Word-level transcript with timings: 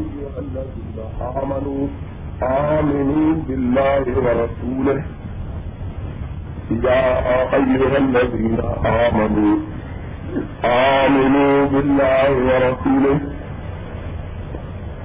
أيها 0.00 0.38
الذين 0.46 0.98
آمنوا 1.20 1.86
آمنوا 2.42 3.28
بالله 3.48 4.04
ورسوله. 4.24 5.02
يا 6.70 7.04
أيها 7.58 7.96
الذين 8.04 8.60
آمنوا 9.04 9.54
آمنوا 10.64 11.66
بالله 11.72 12.30
ورسوله. 12.50 13.18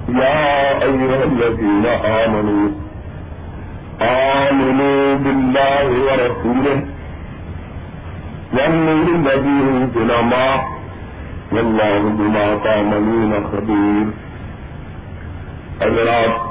يا 0.08 0.82
أيها 0.88 1.24
الذين 1.32 1.86
آمنوا 2.20 2.68
آمنوا 4.00 5.02
بالله 5.24 5.86
ورسوله. 6.08 6.78
والنور 8.56 9.06
الذي 9.20 9.58
انزل 9.70 10.10
معه 10.32 10.60
والله 11.52 12.00
بما 12.18 12.46
تعملون 12.64 13.32
خبير. 13.52 14.06
حضرات 15.80 16.46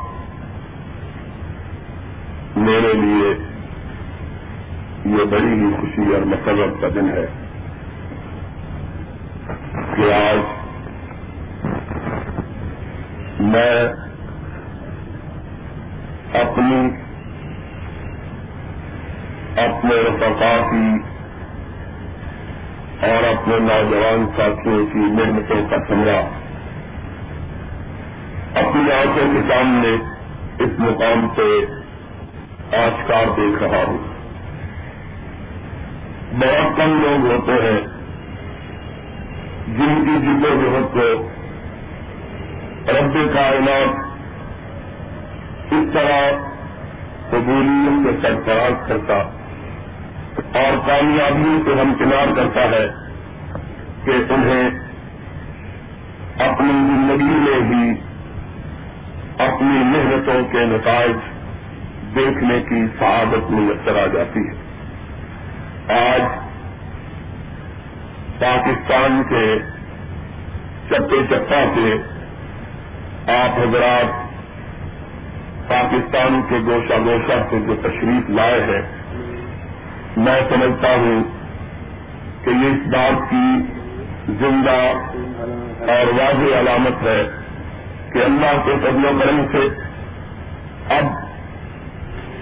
میرے 2.58 2.94
لیے 2.94 3.34
یہ 5.06 5.24
بڑی 5.24 5.54
ہی 5.54 5.72
خوشی 5.74 6.14
اور 6.14 6.26
مسرت 6.26 6.82
کا 6.82 6.88
دن 6.96 7.10
ہے 7.10 7.26
کہ 9.96 10.14
آج 10.14 10.40
میں 13.40 13.84
اپنی 16.34 16.80
اپنے 19.56 19.96
رفقا 19.96 20.56
کی 20.72 20.88
اور 23.08 23.24
اپنے 23.24 23.60
نوجوان 23.60 24.26
ساتھیوں 24.38 24.86
کی 24.94 25.00
محنتوں 25.00 25.62
کا 25.70 25.78
سمرا 25.88 26.22
اپنی 28.60 28.92
آنکھوں 28.92 29.34
کے 29.34 29.54
سامنے 29.54 29.96
اس 30.60 30.80
مقام 30.80 31.28
پہ 31.28 31.66
آجکار 32.78 33.26
دیکھ 33.38 33.64
رہا 33.64 33.84
ہوں۔ 33.84 33.98
بہت 36.40 36.78
کم 36.78 37.02
لوگ 37.02 37.32
ہوتے 37.32 37.52
ہیں 37.52 37.82
جن 39.68 40.06
کی 40.06 40.26
جد 40.26 40.46
و 40.46 40.50
جہد 40.50 40.94
کو 40.94 41.30
رب 42.92 43.34
کائنات 43.34 44.08
اس 45.72 45.94
طرح 45.94 46.32
قبولیت 47.30 48.06
سے 48.06 48.28
سرفراز 48.28 48.88
کرتا 48.88 49.14
اور 50.60 50.88
کامیابی 50.88 51.58
سے 51.66 51.82
ہمکنار 51.82 52.36
کرتا 52.36 52.62
ہے 52.62 52.88
کہ 54.06 54.34
انہیں 54.34 54.70
اپنی 56.40 56.72
زندگی 56.72 57.40
میں 57.40 57.60
ہی 57.62 58.07
اپنی 59.38 59.84
محنتوں 59.84 60.44
کے 60.52 60.66
نتائج 60.66 61.16
دیکھنے 62.16 62.60
کی 62.70 62.86
سعادت 63.00 63.52
میسر 63.52 64.04
آ 64.04 64.06
جاتی 64.06 64.40
ہے۔ 64.40 64.68
آج 65.94 66.22
پاکستان 68.40 69.24
کے 69.30 69.60
چپے 70.90 71.26
چپا 71.30 71.64
سے 71.76 71.94
آپ 73.32 73.60
حضرات 73.60 74.28
پاکستان 75.70 76.42
کے 76.50 76.58
گوشہ 76.66 76.94
گوشہ 77.06 77.44
سے 77.50 77.60
جو 77.68 77.76
تشریف 77.76 78.30
لائے 78.30 78.62
ہیں، 78.62 78.82
میں 80.18 80.42
سمجھتا 80.50 80.96
ہوں 80.96 81.24
کہ 82.44 82.50
یہ 82.50 82.68
اس 82.68 82.88
بات 82.88 83.30
کی 83.30 83.62
زندہ 84.28 84.94
اور 85.92 86.14
واضح 86.14 86.60
علامت 86.60 87.04
ہے 87.04 87.37
کہ 88.18 88.24
اللہ 88.24 88.62
کے 88.66 88.72
فضل 88.82 89.06
و 89.06 89.20
کرم 89.20 89.46
سے 89.52 89.68
اب 90.90 91.06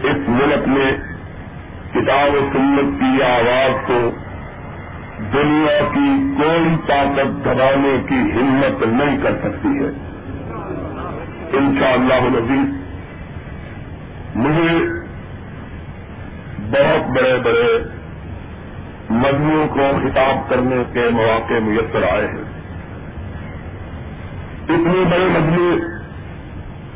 اس 0.04 0.30
ملک 0.30 0.68
میں 0.68 0.92
کتاب 1.92 2.34
و 2.34 2.50
سنت 2.54 3.00
کی 3.00 3.24
آواز 3.24 3.88
کو 3.88 4.12
دنیا 5.34 5.80
کی 5.94 6.36
کوئی 6.38 6.76
طاقت 6.88 7.46
دبانے 7.46 7.98
کی 8.10 8.16
ہمت 8.16 8.84
نہیں 8.88 9.18
کر 9.24 9.32
سکتی 9.32 9.68
ہے۔ 9.68 9.92
ان 11.58 11.76
شاء 11.80 11.92
اللہ 11.92 12.30
مجھے 14.36 14.90
بہت 16.60 17.18
بڑے 17.18 17.38
بڑے 17.44 17.84
مجموعوں 19.10 19.68
کو 19.68 19.90
خطاب 20.04 20.50
کرنے 20.50 20.84
کے 20.94 21.10
مواقع 21.12 21.54
میسر 21.54 22.04
آئے 22.04 22.28
ہیں۔ 22.28 22.55
اتنے 24.70 25.04
بڑے 25.12 25.40
مجموعے 25.40 25.78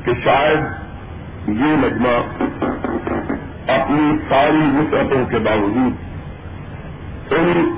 کہ 0.05 0.11
شاید 0.23 0.59
یہ 1.47 1.75
مجمع 1.77 2.43
اپنی 3.67 4.17
ساری 4.29 4.77
وسعتوں 4.77 5.25
کے 5.25 5.39
باوجود 5.39 5.93
ان 7.33 7.73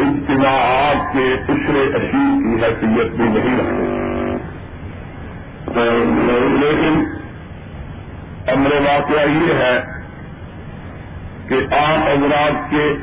اجتماعات 0.00 1.12
کے 1.12 1.36
پچھلے 1.46 1.80
اشیر 1.82 2.38
کی 2.38 2.64
حیثیت 2.64 3.12
بھی 3.12 3.24
نہیں 3.24 3.58
رکھتے۔ 3.58 3.90
لیکن 6.60 7.04
امر 8.48 8.70
واقعہ 8.74 9.28
یہ 9.28 9.54
ہے 9.54 9.84
کہ 11.48 11.74
آپ 11.74 12.08
حضرات 12.08 12.70
کے 12.70 12.94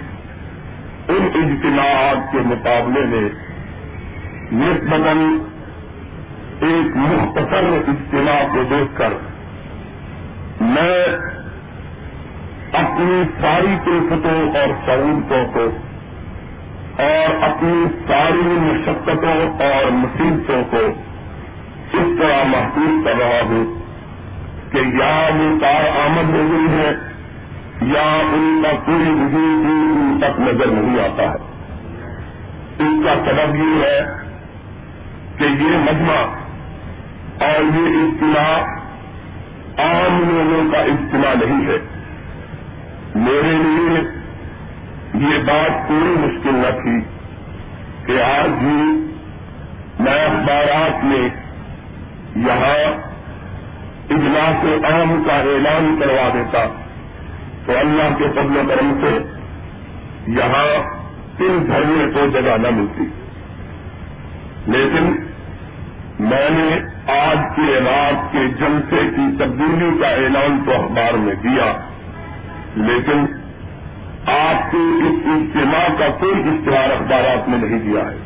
ان 1.08 1.30
اجتماعات 1.34 2.32
کے 2.32 2.38
مقابلے 2.38 3.06
میں 3.06 3.30
نسبتاً 4.52 5.40
ایک 6.62 6.96
مختصر 6.96 7.66
اجتماع 7.88 8.54
کو 8.54 8.64
دیکھ 8.70 8.98
کر 8.98 9.14
میں 10.62 11.08
اپنی 12.74 13.24
ساری 13.42 13.76
قلفتوں 13.86 14.60
اور 14.60 14.68
سہولتوں 14.86 15.46
کو 15.54 15.70
اور 17.04 17.44
اپنی 17.44 17.86
ساری 18.08 18.42
مشقتوں 18.42 19.64
اور 19.64 19.92
مصیبتوں 19.92 20.64
کو 20.72 20.78
اس 21.98 22.20
طرح 22.20 22.44
محسوس 22.48 23.06
کر 23.06 23.16
رہا 23.20 23.42
ہوں 23.42 23.76
کہ 24.72 24.78
یا 24.78 25.30
وہ 25.36 25.60
کار 25.62 26.00
آمد 26.06 26.30
ہو 26.30 26.48
گئی 26.52 26.80
ہے 26.80 26.92
یا 27.82 28.20
ان 28.34 28.64
کا 28.64 28.72
کوئی 28.86 29.10
وجود 29.10 29.66
بھی 29.66 29.76
ان 29.76 30.18
تک 30.22 30.40
نظر 30.40 30.68
نہیں 30.68 31.00
آتا 31.00 31.24
ہے۔ 31.24 31.58
اس 32.80 33.06
کا 33.06 33.16
سبب 33.26 33.56
یہ 33.56 33.84
ہے 33.84 34.06
کہ 35.38 35.44
یہ 35.44 35.78
مجمع 35.78 36.47
اور 37.40 37.78
یہ 37.78 37.86
اجتماع 37.86 38.78
عام 39.78 40.24
لوگوں 40.30 40.72
کا 40.72 40.78
اجتماع 40.78 41.34
نہیں 41.34 41.68
ہے۔ 41.68 41.78
میرے 43.16 43.52
لیے 43.52 44.18
یہ 45.14 45.38
بات 45.38 45.88
کوئی 45.88 46.16
مشکل 46.20 46.56
نہ 46.56 46.82
تھی 46.82 47.02
کہ 48.06 48.22
آج 48.22 48.50
بھی 48.50 49.04
میں 50.00 50.26
اخبارات 50.26 51.04
میں 51.04 51.30
یہاں 52.36 53.08
اجلاس 54.10 54.86
عام 54.86 55.24
کا 55.28 55.34
اعلان 55.34 56.00
کروا 56.00 56.30
دیتا 56.34 56.66
تو 57.66 57.78
اللہ 57.78 58.18
کے 58.18 58.26
فضل 58.30 58.58
و 58.58 58.62
کرم 58.68 58.94
سے 59.02 59.18
یہاں 60.28 60.98
تین 61.38 61.68
دھرنے 61.68 62.12
کو 62.14 62.28
جگہ 62.28 62.58
نہ 62.58 62.70
ملتی۔ 62.70 63.04
لیکن 64.68 65.16
میں 66.20 66.50
نے 66.50 66.97
آج 67.08 67.38
کے 67.56 67.80
رات 67.86 68.32
کے 68.32 68.48
جلسے 68.48 69.10
کی 69.16 69.38
تبدیلی 69.40 69.98
کا 70.02 70.08
اعلان 70.08 70.64
تو 70.66 70.72
اخبار 70.72 71.14
میں 71.14 71.36
دیا۔ 71.36 71.78
لیکن 72.76 73.26
آپ 74.32 74.72
کے 74.72 74.78
اس 74.78 75.20
اجتماع 75.26 75.88
کا 76.00 76.08
کوئی 76.20 76.34
اشتہار 76.34 76.90
اخبارات 76.90 77.50
میں 77.50 77.58
نہیں 77.58 77.80
دیا 77.80 78.02
ہے۔ 78.02 78.18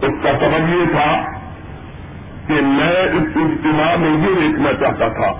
اس 0.00 0.12
کا 0.22 0.32
سبب 0.40 0.68
یہ 0.68 0.84
تھا 0.92 1.22
کہ 2.46 2.54
میں 2.54 3.02
اس 3.02 3.36
اجتماع 3.36 3.96
میں 3.96 4.10
یہ 4.10 4.48
دیکھنا 4.48 4.72
چاہتا 4.80 5.08
تھا 5.08 5.32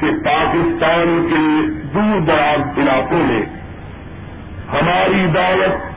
کہ 0.00 0.10
پاکستان 0.24 1.26
کے 1.30 1.70
دور 1.94 2.20
دراز 2.20 2.78
علاقوں 2.78 3.18
میں 3.18 3.42
ہماری 4.72 5.26
دعوت 5.34 5.88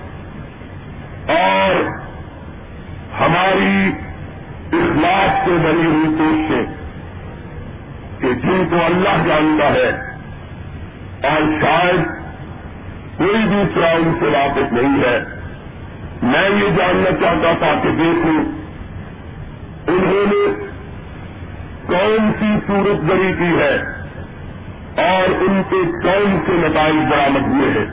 اور 1.29 1.83
ہماری 3.21 3.91
اخلاق 4.71 5.45
سے 5.45 5.55
بنی 5.63 5.85
ہوئی 5.85 6.15
کوششیں 6.17 6.65
کہ 8.19 8.33
جن 8.33 8.63
کو 8.69 8.83
اللہ 8.85 9.23
جانتا 9.27 9.67
ہے، 9.73 9.89
اور 11.23 11.41
شاید 11.61 12.01
کوئی 13.17 13.43
دوسرا 13.45 13.91
ان 13.91 14.13
سے 14.19 14.27
واپس 14.27 14.73
نہیں 14.73 14.99
ہے۔ 15.03 15.17
میں 16.23 16.49
یہ 16.49 16.75
جاننا 16.77 17.11
چاہتا 17.21 17.51
تھا 17.59 17.71
کہ 17.83 17.91
دیکھوں 17.91 18.37
انہوں 19.87 20.25
نے 20.25 20.43
کون 21.87 22.31
سی 22.39 22.51
صورت 22.67 23.09
گری 23.09 23.31
کی 23.39 23.51
ہے، 23.59 23.75
اور 25.03 25.29
ان 25.41 25.61
کے 25.69 25.81
کون 26.03 26.37
سے 26.45 26.57
نتائج 26.67 26.95
برامد 27.11 27.47
ہوئے 27.47 27.69
ہیں۔ 27.69 27.89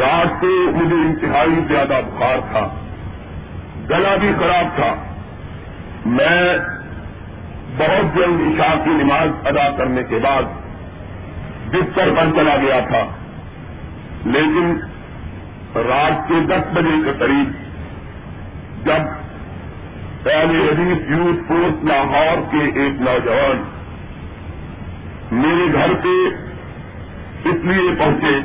رات 0.00 0.40
کو 0.40 0.54
مجھے 0.72 0.96
انتہائی 0.96 1.60
زیادہ 1.68 2.00
بخار 2.06 2.38
تھا۔ 2.52 2.64
گلا 3.90 4.16
بھی 4.16 4.32
خراب 4.38 4.76
تھا۔ 4.76 4.94
میں 6.06 6.58
بہت 7.78 8.16
جلد 8.16 8.40
عشاء 8.40 8.84
کی 8.84 8.90
نماز 8.90 9.46
ادا 9.46 9.70
کرنے 9.70 10.02
کے 10.02 10.18
بعد 10.22 10.42
بستر 11.70 12.08
پر 12.16 12.24
چلا 12.34 12.56
گیا 12.56 12.80
تھا۔ 12.88 13.04
لیکن 14.24 14.76
رات 15.74 16.28
کے 16.28 16.34
دس 16.46 16.76
بجے 16.76 17.02
کے 17.04 17.12
قریب 17.18 17.50
جب 18.86 19.24
پہلے 20.22 20.68
حدیث 20.68 21.10
یوتھ 21.10 21.48
فورس 21.48 21.84
لاہور 21.84 22.36
کے 22.50 22.80
ایک 22.80 23.00
نوجوان 23.00 23.62
میرے 25.32 25.72
گھر 25.72 25.94
پہ 25.94 26.26
اس 27.48 27.64
لیے 27.64 27.94
پہنچے 27.98 28.40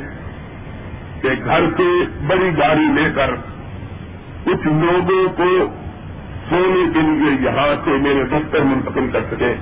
کہ 1.20 1.28
گھر 1.44 1.60
سے 1.76 2.04
بڑی 2.26 2.50
گاڑی 2.58 3.02
لے 3.02 3.10
کر 3.14 3.30
کچھ 4.44 4.66
لوگوں 4.66 5.28
کو 5.36 5.66
سونے 6.50 6.90
کے 6.94 7.00
لیے 7.00 7.50
یہاں 7.50 7.84
سے 7.84 7.90
میرے 7.90 8.24
دفتر 8.24 8.60
منتقل 8.60 9.08
کر 9.12 9.20
سکے۔ 9.30 9.54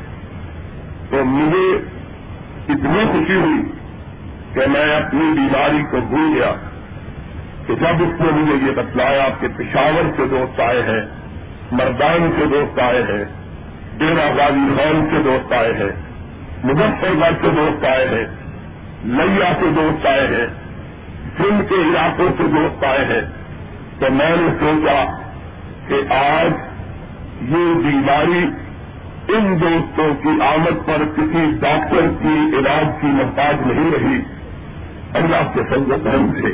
تو 1.10 1.24
مجھے 1.24 1.76
اتنی 2.68 3.04
خوشی 3.12 3.34
ہوئی 3.34 3.62
کہ 4.54 4.60
میں 4.66 4.96
اپنی 4.96 5.20
بیماری 5.20 5.82
کو 5.90 6.00
بھول 6.08 6.32
گیا 6.34 6.52
کہ 7.66 7.74
جب 7.74 8.02
اس 8.02 8.20
نے 8.20 8.30
مجھے 8.32 8.66
یہ 8.66 8.70
بتلایا 8.70 9.28
کہ 9.40 9.48
پشاور 9.56 10.10
سے 10.16 10.26
دوست 10.30 10.60
آئے 10.60 10.82
ہیں، 10.82 11.00
مردان 11.72 12.30
سے 12.38 12.46
دوست 12.46 12.78
آئے 12.78 13.02
ہیں 13.02 13.24
ڈیرا 13.98 14.26
غازی 14.36 14.76
خان 14.76 15.08
سے 15.10 15.22
دوست 15.24 15.52
آئے 15.52 15.72
ہیں، 15.72 15.92
مظفر 16.64 17.08
گڑھ 17.20 17.34
سے 17.40 17.48
دوست 17.56 17.84
آئے 17.84 18.08
ہیں، 18.08 18.26
لیا 19.04 19.52
سے 19.60 19.66
دوست 19.76 20.06
آئے 20.06 20.26
ہیں 20.26 20.46
سندھ 21.36 21.68
کے 21.68 21.74
علاقوں 21.74 22.28
سے 22.36 22.42
دوست 22.42 22.84
آئے 22.84 23.04
ہیں۔ 23.04 23.37
تو 23.98 24.06
میں 24.10 24.36
نے 24.36 24.48
سوچا 24.60 25.04
کہ 25.88 26.12
آج 26.12 26.50
یہ 27.42 27.74
بیماری 27.74 28.46
ان 29.28 29.60
دوستوں 29.60 30.14
کی 30.22 30.28
آمد 30.28 30.86
پر 30.86 30.98
کسی 31.16 31.50
ڈاکٹر 31.60 32.00
کی 32.22 32.58
علاج 32.58 32.86
کی 33.00 33.06
محتاج 33.06 33.54
نہیں 33.66 33.90
رہی۔ 33.90 34.20
اللہ 35.14 35.52
کے 35.54 35.60
سنگ 35.70 35.92
سے 36.42 36.48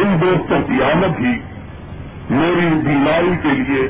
ان 0.00 0.18
دوستوں 0.20 0.62
کی 0.62 0.82
آمد 0.82 1.20
ہی 1.20 1.38
میری 2.30 2.66
بیماری 2.84 3.36
کے 3.42 3.48
لیے 3.48 3.88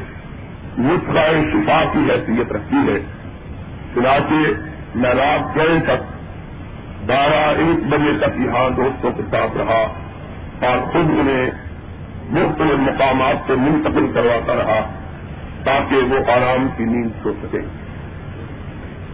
نسخہ 0.79 1.51
شفا 1.53 1.85
کی 1.93 1.99
حیثیت 1.99 2.53
رکھتی 2.53 2.77
ہے۔ 2.77 3.01
چنانچہ 3.95 4.35
میں 4.95 5.15
رات 5.15 5.57
گئے 5.57 5.81
تک 5.81 6.15
بارہ 7.07 7.57
ایک 7.59 7.87
بجے 7.87 8.19
تک 8.19 8.41
یہاں 8.41 8.71
دوستوں 8.71 9.11
کے 9.11 9.23
ساتھ 9.31 9.57
رہا 9.57 9.87
اور 10.67 10.79
خود 10.79 11.19
انہیں 11.19 11.51
مختلف 12.31 12.79
مقامات 12.79 13.37
سے 13.47 13.55
منتقل 13.55 14.13
کرواتا 14.15 14.55
رہا 14.55 14.91
تاکہ 15.65 15.97
وہ 15.97 16.31
آرام 16.31 16.69
کی 16.77 16.85
نیند 16.85 17.11
سو 17.23 17.33
سکے۔ 17.43 17.61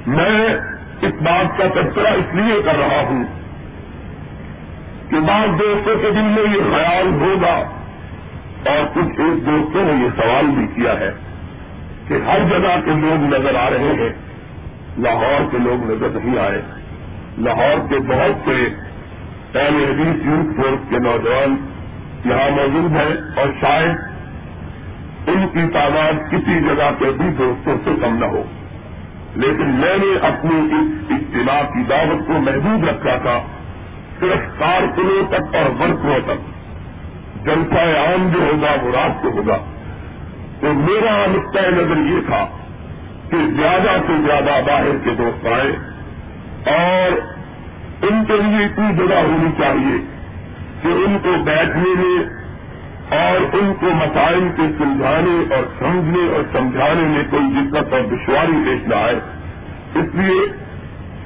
میں 0.06 0.54
اس 1.02 1.22
بات 1.22 1.58
کا 1.58 1.64
تذکرہ 1.80 2.08
اس 2.08 2.34
لیے 2.34 2.62
کر 2.64 2.74
رہا 2.78 3.02
ہوں 3.08 3.24
کہ 5.10 5.20
بعض 5.20 5.48
دوستوں 5.58 5.94
کے 6.02 6.10
دل 6.10 6.22
میں 6.22 6.56
یہ 6.56 6.76
خیال 6.76 7.06
ہوگا 7.20 7.56
اور 8.70 8.86
کچھ 8.94 9.20
ایک 9.20 9.46
دوستوں 9.46 9.82
نے 9.84 10.04
یہ 10.04 10.22
سوال 10.22 10.46
بھی 10.46 10.66
کیا 10.74 11.00
ہے 11.00 11.10
کہ 12.08 12.14
ہر 12.14 12.38
جگہ 12.50 12.80
کے 12.84 12.90
لوگ 12.90 13.34
نظر 13.34 13.54
آ 13.54 13.70
رہے 13.70 13.92
ہیں، 14.00 14.12
لاہور 14.98 15.50
کے 15.50 15.58
لوگ 15.58 15.90
نظر 15.90 16.08
نہیں 16.10 16.38
آئے۔ 16.38 16.62
لاہور 17.38 17.88
کے 17.88 17.98
بہت 17.98 18.44
سے 18.44 18.68
پہلے 19.52 19.84
حدیث 19.84 20.26
یوتھ 20.26 20.60
فورس 20.60 20.90
کے 20.90 20.98
نوجوان 20.98 21.69
یہاں 22.24 22.50
موجود 22.50 22.92
ہیں 22.92 23.16
اور 23.36 23.46
شاید 23.60 23.96
ان 25.26 25.48
کی 25.52 25.72
تعداد 25.72 26.30
کسی 26.30 26.60
جگہ 26.60 26.90
پہ 26.98 27.04
بھی 27.04 27.28
دوستوں 27.38 27.76
سے 27.84 27.90
کم 28.02 28.18
نہ 28.18 28.24
ہو۔ 28.24 28.42
لیکن 29.36 29.66
میں 29.66 29.96
نے 29.96 30.26
اپنی 30.26 30.60
اس 30.72 31.10
اجتماع 31.10 31.62
کی 31.62 31.82
دعوت 31.82 32.26
کو 32.26 32.32
محدود 32.32 32.88
رکھا 32.88 33.16
تھا، 33.16 33.40
صرف 34.20 34.58
کارکنوں 34.58 35.26
تک 35.28 35.54
اور 35.54 35.80
ورکروں 35.80 36.20
تک۔ 36.24 36.60
جلسہ 37.46 37.78
عام 37.78 38.30
جو 38.32 38.38
ہوگا 38.38 38.74
وہ 38.82 38.90
رات 38.90 39.22
کو 39.22 39.28
ہوگا۔ 39.28 39.58
تو 40.60 40.72
میرا 40.74 41.26
نقطۂ 41.28 41.58
نظر 41.58 42.14
یہ 42.14 42.20
تھا 42.26 42.46
کہ 43.30 43.36
زیادہ 43.56 43.96
سے 44.06 44.12
زیادہ 44.26 44.60
باہر 44.66 45.04
کے 45.04 45.10
دوست 45.10 45.46
آئے 45.46 45.72
اور 46.76 47.12
ان 48.04 48.24
کے 48.24 48.36
لیے 48.36 48.64
اتنی 48.64 48.96
جگہ 48.96 49.14
ہونی 49.14 49.62
چاہیے۔ 49.62 50.19
کہ 50.82 50.88
ان 50.88 51.18
کو 51.22 51.44
بیٹھنے 51.44 51.94
میں 51.98 52.40
اور 53.18 53.54
ان 53.54 53.74
کو 53.80 53.86
مسائل 53.86 54.48
کے 54.56 54.62
سلجھانے 54.78 55.54
اور 55.54 55.64
سمجھنے 55.78 56.36
اور 56.36 56.42
سمجھانے 56.52 57.02
میں 57.02 57.22
کوئی 57.30 57.64
دقت 57.64 57.92
اور 57.92 58.00
دشواری 58.00 58.52
پیش 58.64 58.88
نہ 58.88 58.94
آئے۔ 58.94 59.16
اس 59.94 60.14
لیے 60.14 60.40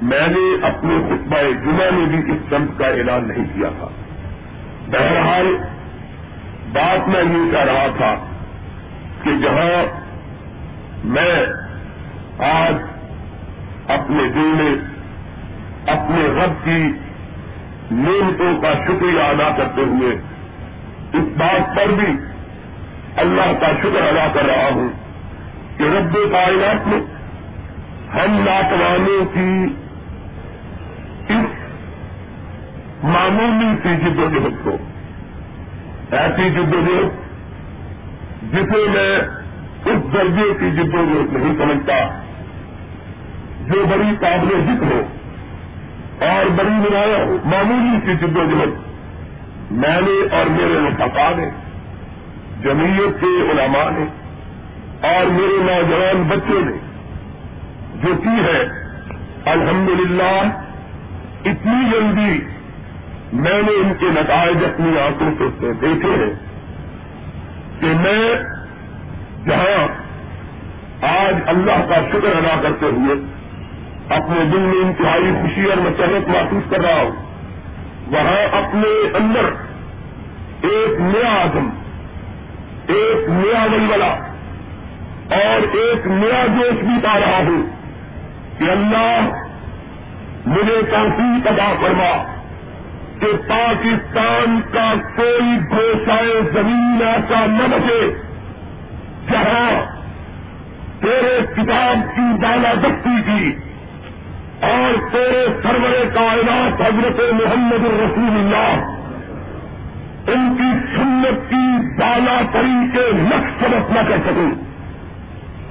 میں 0.02 0.26
نے 0.26 0.66
اپنے 0.66 0.94
خطبہ 1.08 1.38
جمعہ 1.64 1.90
میں 1.90 2.06
بھی 2.06 2.32
اس 2.32 2.38
سمت 2.50 2.78
کا 2.78 2.86
اعلان 2.86 3.28
نہیں 3.28 3.44
کیا 3.54 3.68
تھا۔ 3.78 3.88
بہرحال 4.88 5.56
بات 6.72 7.08
میں 7.08 7.20
یہ 7.20 7.50
کہہ 7.50 7.58
رہا 7.58 7.86
تھا 7.96 8.14
کہ 9.22 9.30
جہاں 9.42 10.00
میں 11.04 11.46
آج 12.38 12.74
اپنے 13.88 14.28
دل 14.34 14.62
میں 14.62 14.76
اپنے 15.86 16.26
رب 16.26 16.64
کی 16.64 17.03
نعمتوں 17.90 18.60
کا 18.62 18.72
شکریہ 18.84 19.20
ادا 19.20 19.50
کرتے 19.56 19.82
ہوئے 19.82 20.14
اس 21.12 21.24
بات 21.36 21.76
پر 21.76 21.86
بھی 21.86 22.12
اللہ 23.16 23.52
کا 23.60 23.72
شکر 23.82 24.02
ادا 24.02 24.26
کر 24.34 24.44
رہا 24.44 24.68
ہوں 24.74 24.88
کہ 25.76 25.82
رب 25.82 26.16
کائنات 26.32 26.88
میں 26.88 27.00
ہم 28.14 28.42
ناتوانوں 28.44 29.24
کی 29.24 29.66
اس 31.28 31.64
معمولی 33.04 33.74
سی 33.82 33.96
جد 33.96 34.18
و 34.18 34.28
جہد 34.28 34.64
کو، 34.64 34.76
ایسی 36.10 36.50
جد 36.50 36.74
و 36.74 36.80
جہد 36.80 37.22
جسے 38.52 38.88
میں 38.88 39.18
اس 39.84 40.12
درجے 40.14 40.54
کی 40.60 40.70
جد 40.70 40.94
و 40.94 41.04
جہد 41.04 41.32
نہیں 41.32 41.54
سمجھتا، 41.58 42.20
جو 43.66 43.84
بڑی 43.86 44.16
قابل 44.20 44.60
ذکر 44.64 44.86
ہو۔ 44.86 45.02
اور 46.18 46.46
بڑی 46.46 46.88
بنایا 46.88 47.24
معمولی 47.44 47.98
سی 48.04 48.26
جد 48.26 48.36
و 48.36 48.64
میں 49.70 50.00
نے 50.00 50.36
اور 50.36 50.46
میرے 50.46 50.78
مفقا 50.78 51.30
نے، 51.36 51.50
جمعیت 52.62 53.20
کے 53.20 53.50
علماء 53.50 53.90
نے، 53.90 54.04
اور 55.08 55.26
میرے 55.26 55.62
نوجوان 55.62 56.22
بچوں 56.22 56.64
نے، 56.64 56.72
جو 58.02 58.14
کی 58.22 58.44
ہے، 58.44 58.68
الحمدللہ، 59.44 60.42
اتنی 61.44 61.90
جلدی 61.90 62.38
میں 63.32 63.62
نے 63.62 63.72
ان 63.72 63.92
کے 63.98 64.06
نتائج 64.06 64.64
اپنی 64.64 64.98
آنکھوں 64.98 65.50
سے 65.60 65.72
دیکھے 65.72 66.08
ہیں 66.08 66.34
کہ 67.80 67.86
میں 67.86 68.34
جہاں 69.46 69.88
آج 71.02 71.34
اللہ 71.46 71.86
کا 71.88 72.00
شکر 72.12 72.36
ادا 72.36 72.60
کرتے 72.62 72.86
ہوئے 72.86 73.14
اپنے 74.08 74.44
دل 74.52 74.58
میں 74.58 74.84
انتہائی 74.84 75.32
خوشی 75.42 75.64
اور 75.64 75.76
مسرت 75.76 76.28
محسوس 76.28 76.70
کر 76.70 76.80
رہا 76.80 77.02
ہوں۔ 77.02 77.10
وہاں 78.06 78.62
اپنے 78.62 79.16
اندر 79.16 79.44
ایک 80.62 81.00
نیا 81.00 81.42
آدم، 81.42 81.68
ایک 82.86 83.28
نیا 83.28 83.62
ولولا 83.72 84.16
اور 85.30 85.76
ایک 85.76 86.06
نیا 86.06 86.46
جوش 86.46 86.84
بھی 86.84 86.98
پا 87.04 87.20
رہا 87.20 87.38
ہوں 87.38 87.62
کہ 88.58 88.70
اللہ 88.70 89.28
مجھے 90.46 90.80
کافی 90.90 91.48
ادا 91.48 91.72
فرما 91.80 92.34
کہ 93.20 93.26
پاکستان 93.48 94.60
کا 94.72 94.94
کوئی 95.16 95.58
گوشائے 95.72 96.40
زمین 96.52 96.98
ایسا 97.06 97.46
نہ 97.46 97.76
بچے 97.76 98.10
جہاں 99.30 99.70
تیرے 101.00 101.40
کتاب 101.56 102.16
کی 102.16 102.42
بالا 102.42 102.74
دستی 102.74 103.22
کی 103.26 103.63
اور 104.64 105.10
تیرے 105.12 105.46
سرور 105.62 106.14
کائنات 106.14 106.80
حضرت 106.80 107.20
محمد 107.32 107.86
الرسول 107.86 108.36
اللہ 108.36 109.00
ان 110.26 110.56
کی 110.58 110.96
سنت 110.96 111.50
کی 111.50 111.96
بالا 112.00 112.40
طریقے 112.52 113.10
سبق 113.60 113.90
نہ 113.90 114.08
کر 114.08 114.16
سکوں۔ 114.26 114.50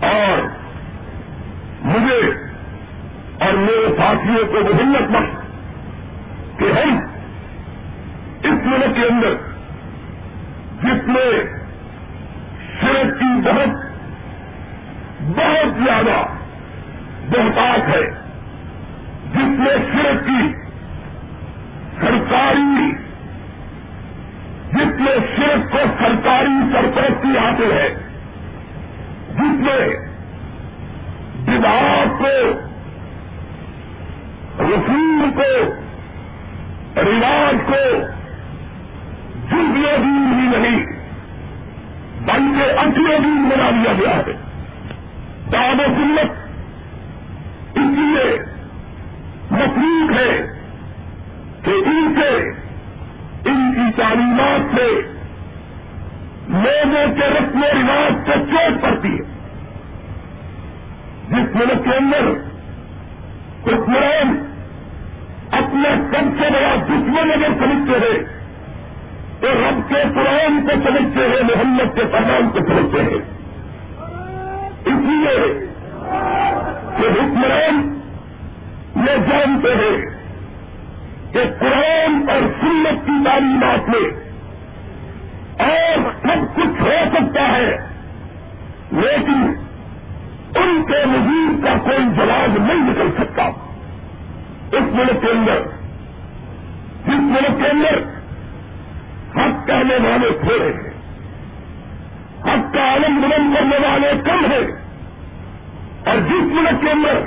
اور 0.02 0.48
مجھے 1.82 2.22
اور 3.40 3.54
میرے 3.54 3.96
ساتھیوں 3.98 4.46
کو 4.46 4.74
محنت 4.74 5.12
بخش 5.12 5.44
کہ 6.60 6.66
ہم 6.66 6.98
اس 8.44 8.66
ملک 8.66 8.96
کے 8.96 9.08
اندر 9.10 9.34
جس 10.84 11.08
میں 11.08 11.44
صرف 12.82 13.20
کی 13.20 13.42
بہت 13.44 13.70
بہت 15.22 15.84
زیادہ 15.84 16.24
بہتاط 17.30 17.96
ہے۔ 17.96 18.23
لٹریچر 19.44 20.16
کی 20.26 20.54
سرکاری 22.02 22.92
جس 24.74 25.02
میں 25.02 25.16
صرف 25.36 25.72
کو 25.72 25.78
سرکاری 26.00 26.74
سرپرستی 26.74 27.38
حاصل 27.38 27.72
ہے 27.72 27.90
جس 29.34 29.60
میں 29.60 29.96
بدار 31.46 32.06
کو، 32.18 32.52
رسول 34.60 35.30
کو، 35.36 35.74
رواج 36.96 37.56
کو 37.66 38.00
جزیہ 39.52 39.98
دین 39.98 40.34
ہی 40.34 40.58
نہیں، 40.58 40.86
بلکہ 42.22 42.80
اصل 42.80 43.24
دین 43.24 43.50
بنا 43.50 43.70
دیا 43.70 43.94
گیا 43.94 44.18
ہے۔ 44.18 44.34
دعوت 45.52 45.82
سنت 45.82 46.32
اس 47.78 47.98
لیے 47.98 48.53
مفروض 49.64 50.18
ہے 50.18 50.48
کہ 51.62 51.70
ان 51.70 52.16
سے، 52.20 52.50
ان 53.50 53.74
کی 53.74 54.02
تعلیمات 54.02 54.76
سے 54.76 55.02
لوگوں 56.48 57.16
کے 57.16 57.28
رسم 57.28 57.64
و 57.64 57.68
رواج 57.74 58.14
کو 58.26 58.32
چوٹ 58.52 58.82
پڑتی 58.82 59.10
ہے۔ 59.10 59.34
جس 61.30 61.56
ملک 61.56 61.84
کے 61.84 61.96
اندر 61.96 62.30
حکمران 63.68 64.54
اپنا 65.52 65.90
سب 66.12 66.44
سے 66.44 66.50
بڑا 66.50 66.76
دشمن 66.86 67.32
اگر 67.32 67.48
سمجھتے 67.48 68.08
ہیں، 68.08 68.24
تو 69.42 69.48
رب 69.48 69.90
کے 69.90 70.04
قرآن 70.16 70.62
کو 70.62 70.70
سمجھتے 70.70 71.20
ہیں، 71.20 71.44
محمد 71.44 71.96
کے 71.96 72.06
پیغام 72.06 72.50
کو 72.50 72.60
سمجھتے 72.60 73.02
ہیں۔ 73.02 73.34
اس 74.86 75.00
لیے 75.00 75.68
کہ 76.98 77.06
حکمران 77.06 78.00
یہ 78.96 79.16
جانتے 79.30 79.74
ہیں 79.76 79.98
کہ 81.34 81.44
قرآن 81.60 82.30
اور 82.30 82.42
سنت 82.62 83.06
کی 83.06 83.18
تعلیمات 83.26 83.90
میں 83.90 84.06
اور 85.66 86.10
سب 86.24 86.46
کچھ 86.56 86.82
ہو 86.82 86.98
سکتا 87.14 87.48
ہے، 87.48 87.72
لیکن 88.92 89.42
ان 90.56 90.84
کے 90.88 91.04
مزید 91.06 91.64
کا 91.64 91.74
کوئی 91.84 92.06
جواب 92.16 92.58
نہیں 92.58 92.90
نکل 92.90 93.10
سکتا۔ 93.18 93.48
اس 94.72 94.94
ملک 94.94 95.22
کے 95.22 95.32
اندر، 95.32 95.62
جس 97.06 97.22
ملک 97.28 97.60
کے 97.62 97.70
اندر 97.70 97.98
حق 99.36 99.68
کہنے 99.68 99.98
والے 100.04 100.30
تھوڑے 100.42 100.72
ہیں، 100.72 100.92
حق 102.44 102.74
کا 102.74 102.90
عالم 102.90 103.22
بلند 103.22 103.56
کرنے 103.56 103.78
والے 103.84 104.12
کم 104.26 104.46
ہیں، 104.52 104.66
اور 106.06 106.18
جس 106.30 106.52
ملک 106.54 106.82
کے 106.82 106.92
اندر 106.92 107.22